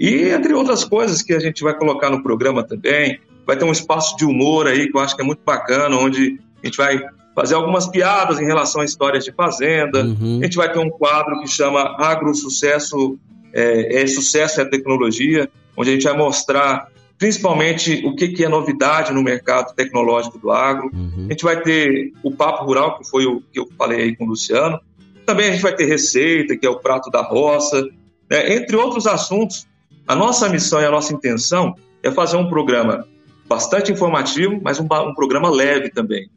E 0.00 0.30
entre 0.30 0.54
outras 0.54 0.82
coisas 0.82 1.20
que 1.20 1.34
a 1.34 1.38
gente 1.38 1.62
vai 1.62 1.76
colocar 1.76 2.08
no 2.08 2.22
programa 2.22 2.62
também, 2.62 3.20
vai 3.46 3.54
ter 3.54 3.66
um 3.66 3.70
espaço 3.70 4.16
de 4.16 4.24
humor 4.24 4.66
aí 4.66 4.90
que 4.90 4.96
eu 4.96 5.00
acho 5.02 5.14
que 5.14 5.20
é 5.20 5.24
muito 5.24 5.42
bacana, 5.44 5.94
onde 5.94 6.40
a 6.62 6.66
gente 6.66 6.78
vai 6.78 7.02
fazer 7.36 7.54
algumas 7.54 7.86
piadas 7.86 8.40
em 8.40 8.46
relação 8.46 8.80
a 8.80 8.84
histórias 8.86 9.26
de 9.26 9.32
fazenda. 9.32 10.04
Uhum. 10.04 10.38
A 10.40 10.44
gente 10.44 10.56
vai 10.56 10.72
ter 10.72 10.78
um 10.78 10.88
quadro 10.88 11.38
que 11.40 11.46
chama 11.46 11.94
Agro 11.98 12.34
Sucesso, 12.34 13.18
é, 13.52 14.02
é 14.02 14.06
Sucesso 14.06 14.62
é 14.62 14.64
Tecnologia, 14.64 15.50
onde 15.76 15.90
a 15.90 15.92
gente 15.92 16.04
vai 16.04 16.16
mostrar 16.16 16.88
principalmente 17.18 18.02
o 18.06 18.16
que, 18.16 18.28
que 18.28 18.42
é 18.42 18.48
novidade 18.48 19.12
no 19.12 19.22
mercado 19.22 19.74
tecnológico 19.74 20.38
do 20.38 20.50
agro. 20.50 20.90
Uhum. 20.94 21.26
A 21.28 21.32
gente 21.32 21.44
vai 21.44 21.60
ter 21.60 22.10
o 22.22 22.30
Papo 22.32 22.64
Rural, 22.64 22.98
que 22.98 23.08
foi 23.08 23.26
o 23.26 23.42
que 23.52 23.60
eu 23.60 23.68
falei 23.76 24.00
aí 24.00 24.16
com 24.16 24.24
o 24.24 24.28
Luciano. 24.28 24.80
Também 25.24 25.48
a 25.48 25.52
gente 25.52 25.62
vai 25.62 25.74
ter 25.74 25.86
receita, 25.86 26.56
que 26.56 26.66
é 26.66 26.70
o 26.70 26.80
prato 26.80 27.10
da 27.10 27.22
roça, 27.22 27.82
né? 28.30 28.54
entre 28.54 28.76
outros 28.76 29.06
assuntos. 29.06 29.66
A 30.06 30.14
nossa 30.14 30.48
missão 30.48 30.80
e 30.80 30.84
a 30.84 30.90
nossa 30.90 31.14
intenção 31.14 31.74
é 32.02 32.10
fazer 32.10 32.36
um 32.36 32.48
programa 32.48 33.06
bastante 33.48 33.92
informativo, 33.92 34.60
mas 34.62 34.80
um, 34.80 34.84
um 34.84 35.14
programa 35.14 35.50
leve 35.50 35.90
também. 35.90 36.28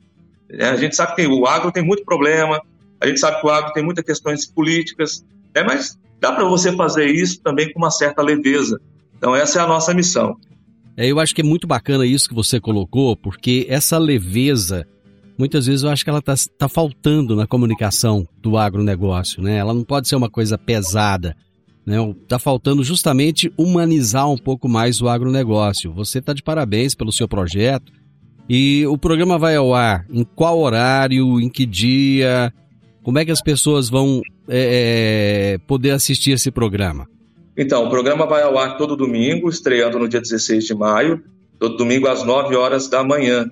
É, 0.50 0.68
a 0.68 0.76
gente 0.76 0.96
sabe 0.96 1.16
que 1.16 1.28
o 1.28 1.48
agro 1.48 1.72
tem 1.72 1.84
muito 1.84 2.04
problema, 2.04 2.62
a 3.00 3.08
gente 3.08 3.20
sabe 3.20 3.42
que 3.42 3.48
o 3.48 3.50
agro 3.50 3.74
tem 3.74 3.84
muitas 3.84 4.04
questões 4.04 4.46
políticas, 4.46 5.26
né? 5.54 5.64
mas 5.64 5.98
dá 6.20 6.32
para 6.32 6.46
você 6.46 6.76
fazer 6.76 7.08
isso 7.08 7.42
também 7.42 7.72
com 7.72 7.80
uma 7.80 7.92
certa 7.92 8.22
leveza. 8.22 8.80
Então, 9.18 9.36
essa 9.36 9.60
é 9.60 9.64
a 9.64 9.68
nossa 9.68 9.94
missão. 9.94 10.38
É, 10.98 11.08
eu 11.08 11.20
acho 11.20 11.34
que 11.34 11.42
é 11.42 11.44
muito 11.44 11.68
bacana 11.68 12.06
isso 12.06 12.30
que 12.30 12.36
você 12.36 12.60
colocou, 12.60 13.18
porque 13.18 13.66
essa 13.70 13.98
leveza, 13.98 14.88
muitas 15.38 15.66
vezes 15.66 15.84
eu 15.84 15.90
acho 15.90 16.04
que 16.04 16.10
ela 16.10 16.20
está 16.20 16.36
tá 16.58 16.70
faltando 16.70 17.36
na 17.36 17.48
comunicação 17.48 18.28
do 18.42 18.58
agronegócio, 18.58 19.42
né? 19.42 19.58
Ela 19.58 19.74
não 19.74 19.84
pode 19.84 20.08
ser 20.08 20.16
uma 20.16 20.30
coisa 20.30 20.58
pesada. 20.58 21.36
Né? 21.86 21.98
Tá 22.28 22.40
faltando 22.40 22.84
justamente 22.84 23.52
humanizar 23.58 24.30
um 24.30 24.38
pouco 24.38 24.68
mais 24.68 25.02
o 25.02 25.08
agronegócio. 25.08 25.94
Você 25.94 26.20
está 26.20 26.34
de 26.34 26.42
parabéns 26.42 26.96
pelo 26.96 27.12
seu 27.12 27.28
projeto. 27.28 27.92
E 28.50 28.86
o 28.88 28.98
programa 28.98 29.38
vai 29.38 29.56
ao 29.56 29.74
ar 29.74 30.06
em 30.10 30.24
qual 30.24 30.60
horário, 30.60 31.40
em 31.40 31.50
que 31.50 31.66
dia? 31.66 32.54
Como 33.04 33.20
é 33.20 33.26
que 33.26 33.32
as 33.32 33.42
pessoas 33.42 33.90
vão 33.90 34.22
é, 34.48 35.54
é 35.54 35.58
poder 35.68 35.92
assistir 35.92 36.32
esse 36.32 36.52
programa? 36.52 37.08
Então, 37.58 37.86
o 37.86 37.90
programa 37.90 38.26
vai 38.26 38.44
ao 38.44 38.58
ar 38.58 38.78
todo 38.78 38.98
domingo, 38.98 39.50
estreando 39.50 39.98
no 39.98 40.10
dia 40.10 40.20
16 40.20 40.66
de 40.66 40.76
maio, 40.76 41.24
todo 41.58 41.78
domingo 41.78 42.08
às 42.08 42.24
9 42.24 42.56
horas 42.56 42.90
da 42.90 43.04
manhã. 43.04 43.50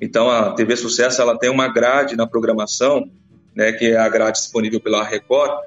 Então, 0.00 0.30
a 0.30 0.52
TV 0.52 0.76
Sucesso 0.76 1.20
ela 1.20 1.38
tem 1.38 1.50
uma 1.50 1.72
grade 1.72 2.16
na 2.16 2.26
programação, 2.26 3.10
né, 3.54 3.72
que 3.72 3.86
é 3.86 3.96
a 3.96 4.08
grade 4.08 4.38
disponível 4.38 4.80
pela 4.80 5.04
Record. 5.04 5.66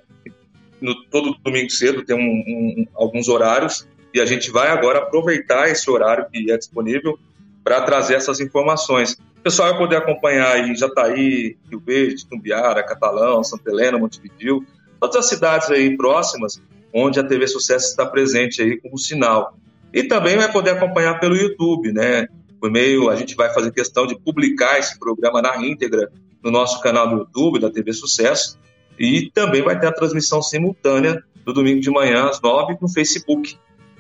No, 0.79 1.03
todo 1.05 1.35
domingo 1.43 1.69
cedo 1.71 2.03
tem 2.03 2.15
um, 2.15 2.19
um, 2.19 2.87
alguns 2.93 3.27
horários 3.27 3.87
e 4.13 4.21
a 4.21 4.25
gente 4.25 4.51
vai 4.51 4.69
agora 4.69 4.99
aproveitar 4.99 5.69
esse 5.69 5.89
horário 5.89 6.27
que 6.31 6.51
é 6.51 6.57
disponível 6.57 7.17
para 7.63 7.81
trazer 7.81 8.15
essas 8.15 8.39
informações. 8.39 9.13
O 9.39 9.41
pessoal 9.41 9.69
vai 9.69 9.77
poder 9.77 9.97
acompanhar 9.97 10.51
aí 10.53 10.75
Jataí, 10.75 11.57
Rio 11.69 11.81
Verde, 11.83 12.27
Tumbiara, 12.27 12.83
Catalão, 12.83 13.43
Santa 13.43 13.69
Helena, 13.69 13.97
Montevideo, 13.97 14.65
todas 14.99 15.15
as 15.15 15.25
cidades 15.27 15.69
aí 15.71 15.95
próximas 15.95 16.61
onde 16.93 17.19
a 17.19 17.23
TV 17.23 17.47
Sucesso 17.47 17.89
está 17.89 18.05
presente 18.05 18.61
aí 18.61 18.79
como 18.79 18.97
sinal. 18.97 19.57
E 19.93 20.03
também 20.03 20.37
vai 20.37 20.51
poder 20.51 20.71
acompanhar 20.71 21.19
pelo 21.19 21.35
YouTube, 21.35 21.91
né? 21.91 22.27
Por 22.59 22.71
meio, 22.71 23.09
a 23.09 23.15
gente 23.15 23.35
vai 23.35 23.53
fazer 23.53 23.71
questão 23.71 24.07
de 24.07 24.17
publicar 24.19 24.79
esse 24.79 24.97
programa 24.99 25.41
na 25.41 25.57
íntegra 25.57 26.11
no 26.43 26.51
nosso 26.51 26.81
canal 26.81 27.09
do 27.09 27.17
YouTube 27.17 27.59
da 27.59 27.69
TV 27.69 27.93
Sucesso 27.93 28.57
e 28.99 29.29
também 29.33 29.61
vai 29.61 29.79
ter 29.79 29.87
a 29.87 29.91
transmissão 29.91 30.41
simultânea 30.41 31.23
do 31.45 31.53
domingo 31.53 31.79
de 31.79 31.89
manhã 31.89 32.27
às 32.29 32.41
nove 32.41 32.75
no 32.81 32.89
Facebook. 32.89 33.57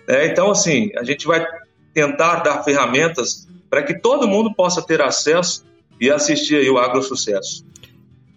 É, 0.07 0.27
então, 0.27 0.49
assim, 0.51 0.89
a 0.97 1.03
gente 1.03 1.27
vai 1.27 1.45
tentar 1.93 2.41
dar 2.41 2.63
ferramentas 2.63 3.47
para 3.69 3.83
que 3.83 3.99
todo 3.99 4.27
mundo 4.27 4.53
possa 4.53 4.81
ter 4.81 5.01
acesso 5.01 5.65
e 5.99 6.09
assistir 6.09 6.55
aí 6.55 6.69
o 6.69 6.77
Agro 6.77 7.01
Sucesso. 7.01 7.65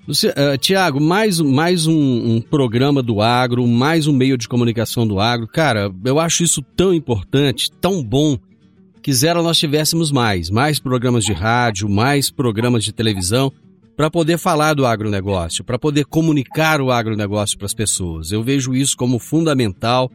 Uh, 0.08 0.58
Tiago, 0.58 1.00
mais, 1.00 1.38
mais 1.40 1.86
um, 1.86 1.94
um, 1.94 2.40
programa 2.40 3.00
do 3.00 3.20
agro, 3.20 3.64
mais 3.66 4.08
um 4.08 4.12
meio 4.12 4.36
de 4.36 4.48
comunicação 4.48 5.06
do 5.06 5.20
agro. 5.20 5.46
Cara, 5.46 5.92
eu 6.04 6.18
acho 6.18 6.42
isso 6.42 6.62
tão 6.74 6.92
importante, 6.92 7.70
tão 7.80 8.02
bom. 8.02 8.36
Quisera 9.02 9.42
nós 9.42 9.58
tivéssemos 9.58 10.10
mais, 10.10 10.50
mais 10.50 10.78
programas 10.78 11.24
de 11.24 11.32
rádio, 11.32 11.88
mais 11.88 12.30
programas 12.30 12.84
de 12.84 12.92
televisão, 12.92 13.52
para 13.96 14.10
poder 14.10 14.38
falar 14.38 14.74
do 14.74 14.86
agronegócio, 14.86 15.64
para 15.64 15.78
poder 15.78 16.04
comunicar 16.04 16.80
o 16.80 16.90
agronegócio 16.90 17.56
para 17.56 17.66
as 17.66 17.74
pessoas. 17.74 18.32
Eu 18.32 18.42
vejo 18.42 18.74
isso 18.74 18.96
como 18.96 19.18
fundamental. 19.18 20.10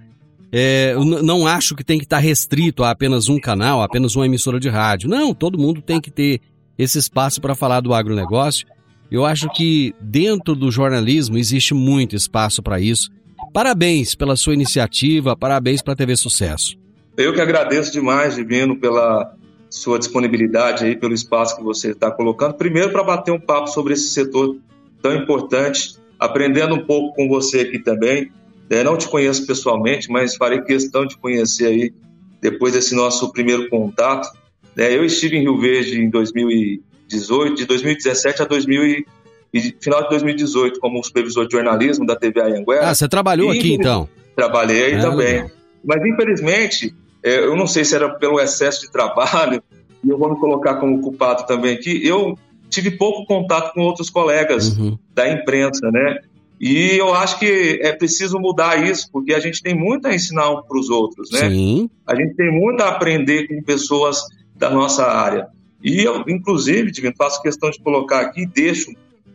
É, 0.51 0.95
não 1.23 1.45
acho 1.45 1.75
que 1.75 1.83
tem 1.83 1.97
que 1.97 2.05
estar 2.05 2.17
tá 2.17 2.21
restrito 2.21 2.83
a 2.83 2.91
apenas 2.91 3.29
um 3.29 3.39
canal, 3.39 3.81
a 3.81 3.85
apenas 3.85 4.15
uma 4.15 4.25
emissora 4.25 4.59
de 4.59 4.69
rádio. 4.69 5.09
Não, 5.09 5.33
todo 5.33 5.57
mundo 5.57 5.81
tem 5.81 5.99
que 5.99 6.11
ter 6.11 6.41
esse 6.77 6.97
espaço 6.97 7.41
para 7.41 7.55
falar 7.55 7.81
do 7.81 7.93
agronegócio 7.93 8.65
eu 9.09 9.25
acho 9.25 9.49
que 9.49 9.93
dentro 10.01 10.55
do 10.55 10.71
jornalismo 10.71 11.37
existe 11.37 11.73
muito 11.73 12.15
espaço 12.15 12.61
para 12.63 12.79
isso. 12.79 13.09
Parabéns 13.53 14.15
pela 14.15 14.35
sua 14.35 14.53
iniciativa, 14.53 15.35
parabéns 15.35 15.81
para 15.81 15.93
a 15.93 15.95
TV 15.95 16.15
Sucesso. 16.15 16.75
Eu 17.17 17.33
que 17.33 17.41
agradeço 17.41 17.91
demais, 17.91 18.35
Divino, 18.35 18.75
pela 18.77 19.33
sua 19.69 19.99
disponibilidade 19.99 20.85
aí, 20.85 20.95
pelo 20.95 21.13
espaço 21.13 21.55
que 21.55 21.63
você 21.63 21.91
está 21.91 22.11
colocando. 22.11 22.53
Primeiro, 22.53 22.91
para 22.91 23.03
bater 23.03 23.31
um 23.31 23.39
papo 23.39 23.67
sobre 23.67 23.93
esse 23.93 24.09
setor 24.09 24.57
tão 25.01 25.13
importante, 25.15 25.95
aprendendo 26.19 26.75
um 26.75 26.85
pouco 26.85 27.15
com 27.15 27.27
você 27.27 27.61
aqui 27.61 27.79
também. 27.79 28.31
É, 28.69 28.83
não 28.83 28.97
te 28.97 29.07
conheço 29.07 29.45
pessoalmente, 29.45 30.09
mas 30.09 30.35
farei 30.35 30.61
questão 30.61 31.05
de 31.05 31.17
conhecer 31.17 31.67
aí 31.67 31.93
depois 32.41 32.73
desse 32.73 32.95
nosso 32.95 33.31
primeiro 33.31 33.69
contato. 33.69 34.27
É, 34.75 34.95
eu 34.95 35.05
estive 35.05 35.37
em 35.37 35.41
Rio 35.41 35.59
Verde 35.59 36.01
em 36.01 36.09
2000 36.09 36.81
2018, 37.07 37.55
de 37.55 37.65
2017 37.65 38.41
a 38.41 38.45
2000 38.45 39.05
e, 39.53 39.75
final 39.79 40.03
de 40.03 40.09
2018 40.09 40.79
como 40.79 41.03
supervisor 41.03 41.47
de 41.47 41.53
jornalismo 41.53 42.05
da 42.05 42.15
TV 42.15 42.41
Anhanguera. 42.41 42.89
Ah, 42.89 42.95
você 42.95 43.07
trabalhou 43.07 43.53
e, 43.53 43.59
aqui 43.59 43.73
então? 43.73 44.09
Trabalhei 44.35 44.93
é, 44.93 44.99
também. 44.99 45.33
Legal. 45.33 45.51
Mas 45.83 46.05
infelizmente, 46.05 46.95
eu 47.29 47.55
não 47.55 47.67
sei 47.67 47.83
se 47.83 47.95
era 47.95 48.09
pelo 48.09 48.39
excesso 48.39 48.81
de 48.81 48.91
trabalho, 48.91 49.61
e 50.03 50.09
eu 50.09 50.17
vou 50.17 50.29
me 50.29 50.39
colocar 50.39 50.75
como 50.75 51.01
culpado 51.01 51.45
também 51.45 51.75
aqui, 51.75 52.05
eu 52.05 52.37
tive 52.69 52.91
pouco 52.91 53.25
contato 53.25 53.73
com 53.73 53.81
outros 53.81 54.09
colegas 54.09 54.77
uhum. 54.77 54.97
da 55.13 55.29
imprensa, 55.29 55.89
né? 55.91 56.19
E 56.59 56.97
eu 56.97 57.13
acho 57.13 57.37
que 57.37 57.79
é 57.81 57.91
preciso 57.91 58.39
mudar 58.39 58.87
isso, 58.87 59.09
porque 59.11 59.33
a 59.33 59.39
gente 59.39 59.61
tem 59.61 59.75
muito 59.75 60.07
a 60.07 60.15
ensinar 60.15 60.49
para 60.63 60.79
os 60.79 60.89
outros, 60.89 61.29
né? 61.31 61.49
Sim. 61.49 61.89
A 62.07 62.15
gente 62.15 62.35
tem 62.35 62.51
muito 62.51 62.81
a 62.81 62.89
aprender 62.89 63.47
com 63.47 63.61
pessoas 63.61 64.21
da 64.55 64.69
nossa 64.69 65.05
área. 65.05 65.47
E 65.83 66.01
eu, 66.01 66.23
inclusive, 66.27 66.91
Divino, 66.91 67.13
faço 67.17 67.41
questão 67.41 67.69
de 67.69 67.79
colocar 67.79 68.21
aqui, 68.21 68.45
deixo, 68.45 68.91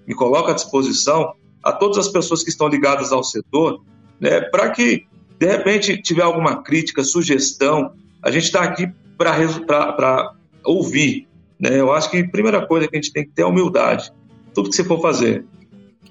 me 0.07 0.15
coloco 0.15 0.51
à 0.51 0.55
disposição 0.55 1.35
a 1.63 1.73
todas 1.73 1.99
as 1.99 2.09
pessoas 2.09 2.43
que 2.43 2.51
estão 2.51 2.69
ligadas 2.69 3.13
ao 3.13 3.23
setor, 3.23 3.83
né, 4.19 4.41
para 4.41 4.71
que, 4.71 5.07
de 5.41 5.47
repente, 5.47 5.97
tiver 5.97 6.23
alguma 6.23 6.63
crítica, 6.63 7.03
sugestão, 7.03 7.95
a 8.23 8.31
gente 8.31 8.45
está 8.45 8.63
aqui 8.63 8.93
para 9.17 10.35
ouvir. 10.63 11.27
Né? 11.59 11.81
Eu 11.81 11.91
acho 11.95 12.11
que 12.11 12.19
a 12.19 12.29
primeira 12.29 12.67
coisa 12.67 12.87
que 12.87 12.95
a 12.95 13.01
gente 13.01 13.11
tem 13.11 13.25
que 13.25 13.31
ter 13.31 13.41
é 13.41 13.47
humildade, 13.47 14.13
tudo 14.55 14.69
que 14.69 14.77
você 14.77 14.85
for 14.85 15.01
fazer. 15.01 15.47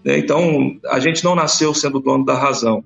Né? 0.04 0.18
Então, 0.18 0.80
a 0.88 1.00
gente 1.00 1.24
não 1.24 1.36
nasceu 1.36 1.76
sendo 1.76 2.00
dono 2.00 2.26
da 2.26 2.34
razão. 2.34 2.84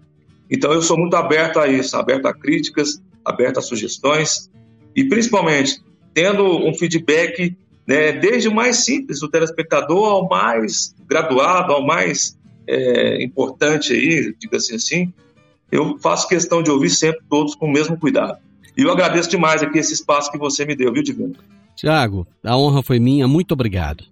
Então, 0.52 0.74
eu 0.74 0.82
sou 0.82 0.98
muito 0.98 1.16
aberto 1.16 1.62
a 1.62 1.68
isso, 1.70 1.96
aberto 1.96 2.26
a 2.26 2.34
críticas, 2.34 3.02
aberto 3.24 3.60
a 3.60 3.62
sugestões, 3.62 4.52
e 4.94 5.06
principalmente 5.06 5.82
tendo 6.14 6.44
um 6.44 6.74
feedback 6.74 7.56
né, 7.88 8.12
desde 8.12 8.50
o 8.50 8.54
mais 8.54 8.84
simples 8.84 9.22
do 9.22 9.30
telespectador 9.30 10.10
ao 10.10 10.28
mais 10.28 10.94
graduado, 11.08 11.72
ao 11.72 11.86
mais 11.86 12.38
é, 12.68 13.24
importante 13.24 13.94
aí, 13.94 14.36
diga-se 14.38 14.76
assim, 14.76 15.14
eu 15.74 15.98
faço 16.00 16.28
questão 16.28 16.62
de 16.62 16.70
ouvir 16.70 16.90
sempre 16.90 17.22
todos 17.30 17.56
com 17.56 17.68
o 17.68 17.72
mesmo 17.72 17.98
cuidado. 17.98 18.38
E 18.78 18.82
eu 18.82 18.92
agradeço 18.92 19.30
demais 19.30 19.62
aqui 19.62 19.80
esse 19.80 19.94
espaço 19.94 20.32
que 20.32 20.38
você 20.38 20.66
me 20.66 20.76
deu, 20.76 20.92
viu, 20.92 21.04
Divino? 21.04 21.34
Tiago, 21.76 22.28
a 22.44 22.58
honra 22.58 22.84
foi 22.84 23.00
minha, 23.00 23.28
muito 23.28 23.54
obrigado. 23.54 24.04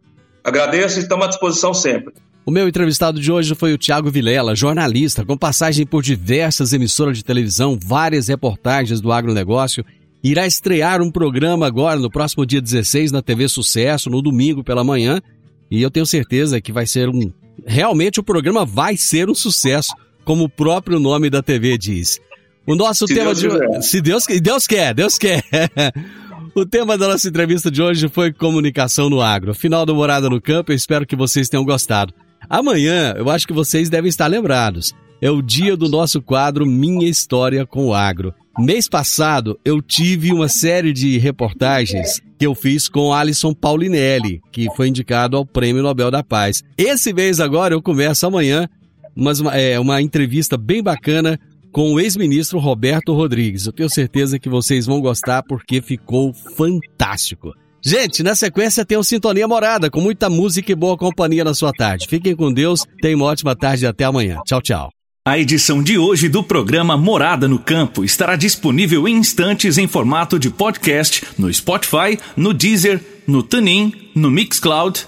Agradeço 0.43 0.99
e 0.99 1.01
estamos 1.03 1.25
à 1.25 1.29
disposição 1.29 1.73
sempre. 1.73 2.13
O 2.45 2.51
meu 2.51 2.67
entrevistado 2.67 3.19
de 3.19 3.31
hoje 3.31 3.53
foi 3.53 3.73
o 3.73 3.77
Tiago 3.77 4.09
Vilela, 4.09 4.55
jornalista, 4.55 5.23
com 5.23 5.37
passagem 5.37 5.85
por 5.85 6.01
diversas 6.01 6.73
emissoras 6.73 7.17
de 7.17 7.23
televisão, 7.23 7.77
várias 7.79 8.27
reportagens 8.27 8.99
do 8.99 9.11
agronegócio 9.11 9.85
irá 10.23 10.45
estrear 10.45 11.01
um 11.01 11.11
programa 11.11 11.65
agora 11.65 11.99
no 11.99 12.09
próximo 12.09 12.45
dia 12.45 12.61
16 12.61 13.11
na 13.11 13.21
TV 13.21 13.47
Sucesso, 13.47 14.09
no 14.09 14.21
domingo 14.21 14.63
pela 14.63 14.83
manhã. 14.83 15.21
E 15.69 15.81
eu 15.81 15.89
tenho 15.89 16.05
certeza 16.05 16.61
que 16.61 16.71
vai 16.71 16.85
ser 16.85 17.09
um. 17.09 17.31
Realmente 17.65 18.19
o 18.19 18.23
programa 18.23 18.65
vai 18.65 18.97
ser 18.97 19.29
um 19.29 19.35
sucesso, 19.35 19.93
como 20.23 20.45
o 20.45 20.49
próprio 20.49 20.99
nome 20.99 21.29
da 21.29 21.41
TV 21.41 21.77
diz. 21.77 22.19
O 22.65 22.75
nosso 22.75 23.07
se 23.07 23.13
tema 23.13 23.33
Deus 23.33 23.39
de 23.39 23.47
hoje. 23.47 23.81
Se 23.81 24.01
Deus, 24.01 24.25
Deus 24.41 24.67
quer, 24.67 24.93
Deus 24.93 25.17
quer. 25.17 25.43
O 26.53 26.65
tema 26.65 26.97
da 26.97 27.07
nossa 27.07 27.29
entrevista 27.29 27.71
de 27.71 27.81
hoje 27.81 28.09
foi 28.09 28.33
comunicação 28.33 29.09
no 29.09 29.21
agro. 29.21 29.53
Final 29.53 29.85
do 29.85 29.95
Morada 29.95 30.29
no 30.29 30.41
Campo, 30.41 30.73
eu 30.73 30.75
espero 30.75 31.05
que 31.05 31.15
vocês 31.15 31.47
tenham 31.47 31.63
gostado. 31.63 32.13
Amanhã, 32.49 33.13
eu 33.15 33.29
acho 33.29 33.47
que 33.47 33.53
vocês 33.53 33.89
devem 33.89 34.09
estar 34.09 34.27
lembrados. 34.27 34.93
É 35.21 35.31
o 35.31 35.41
dia 35.41 35.77
do 35.77 35.87
nosso 35.87 36.21
quadro 36.21 36.65
Minha 36.65 37.07
História 37.07 37.65
com 37.65 37.85
o 37.85 37.93
Agro. 37.93 38.33
Mês 38.59 38.89
passado, 38.89 39.57
eu 39.63 39.81
tive 39.81 40.33
uma 40.33 40.49
série 40.49 40.91
de 40.91 41.17
reportagens 41.17 42.19
que 42.37 42.45
eu 42.45 42.53
fiz 42.53 42.89
com 42.89 43.13
Alisson 43.13 43.53
Paulinelli, 43.53 44.41
que 44.51 44.67
foi 44.75 44.89
indicado 44.89 45.37
ao 45.37 45.45
Prêmio 45.45 45.81
Nobel 45.81 46.11
da 46.11 46.21
Paz. 46.21 46.63
Esse 46.77 47.13
mês 47.13 47.39
agora, 47.39 47.73
eu 47.73 47.81
começo 47.81 48.25
amanhã, 48.25 48.67
mas 49.15 49.39
uma, 49.39 49.55
é, 49.55 49.79
uma 49.79 50.01
entrevista 50.01 50.57
bem 50.57 50.81
bacana 50.81 51.39
com 51.71 51.93
o 51.93 51.99
ex-ministro 51.99 52.59
Roberto 52.59 53.13
Rodrigues. 53.13 53.65
Eu 53.65 53.73
tenho 53.73 53.89
certeza 53.89 54.37
que 54.37 54.49
vocês 54.49 54.85
vão 54.85 54.99
gostar 54.99 55.43
porque 55.43 55.81
ficou 55.81 56.33
fantástico. 56.33 57.53
Gente, 57.83 58.21
na 58.21 58.35
sequência 58.35 58.85
tem 58.85 58.97
o 58.97 59.03
Sintonia 59.03 59.47
Morada, 59.47 59.89
com 59.89 60.01
muita 60.01 60.29
música 60.29 60.71
e 60.71 60.75
boa 60.75 60.95
companhia 60.95 61.43
na 61.43 61.53
sua 61.53 61.71
tarde. 61.71 62.07
Fiquem 62.07 62.35
com 62.35 62.53
Deus, 62.53 62.85
tenham 63.01 63.19
uma 63.19 63.25
ótima 63.25 63.55
tarde 63.55 63.85
e 63.85 63.87
até 63.87 64.03
amanhã. 64.03 64.37
Tchau, 64.45 64.61
tchau. 64.61 64.91
A 65.23 65.37
edição 65.37 65.83
de 65.83 65.99
hoje 65.99 66.27
do 66.27 66.43
programa 66.43 66.97
Morada 66.97 67.47
no 67.47 67.59
Campo 67.59 68.03
estará 68.03 68.35
disponível 68.35 69.07
em 69.07 69.17
instantes 69.17 69.77
em 69.77 69.87
formato 69.87 70.39
de 70.39 70.49
podcast 70.49 71.23
no 71.37 71.51
Spotify, 71.53 72.17
no 72.35 72.53
Deezer, 72.53 72.99
no 73.27 73.43
TuneIn, 73.43 73.93
no 74.15 74.31
Mixcloud, 74.31 75.07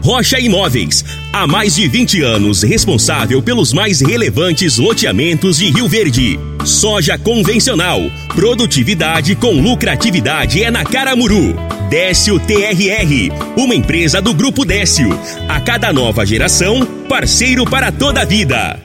Rocha 0.01 0.39
Imóveis. 0.39 1.05
Há 1.31 1.45
mais 1.45 1.75
de 1.75 1.87
20 1.87 2.23
anos 2.23 2.63
responsável 2.63 3.41
pelos 3.41 3.71
mais 3.71 4.01
relevantes 4.01 4.77
loteamentos 4.77 5.57
de 5.57 5.69
Rio 5.69 5.87
Verde. 5.87 6.39
Soja 6.65 7.17
convencional. 7.17 8.01
Produtividade 8.35 9.35
com 9.35 9.51
lucratividade 9.51 10.63
é 10.63 10.71
na 10.71 10.83
Caramuru. 10.83 11.55
Décio 11.89 12.39
TRR. 12.39 13.31
Uma 13.55 13.75
empresa 13.75 14.21
do 14.21 14.33
Grupo 14.33 14.65
Décio. 14.65 15.09
A 15.47 15.59
cada 15.61 15.93
nova 15.93 16.25
geração, 16.25 16.85
parceiro 17.07 17.63
para 17.65 17.91
toda 17.91 18.21
a 18.21 18.25
vida. 18.25 18.79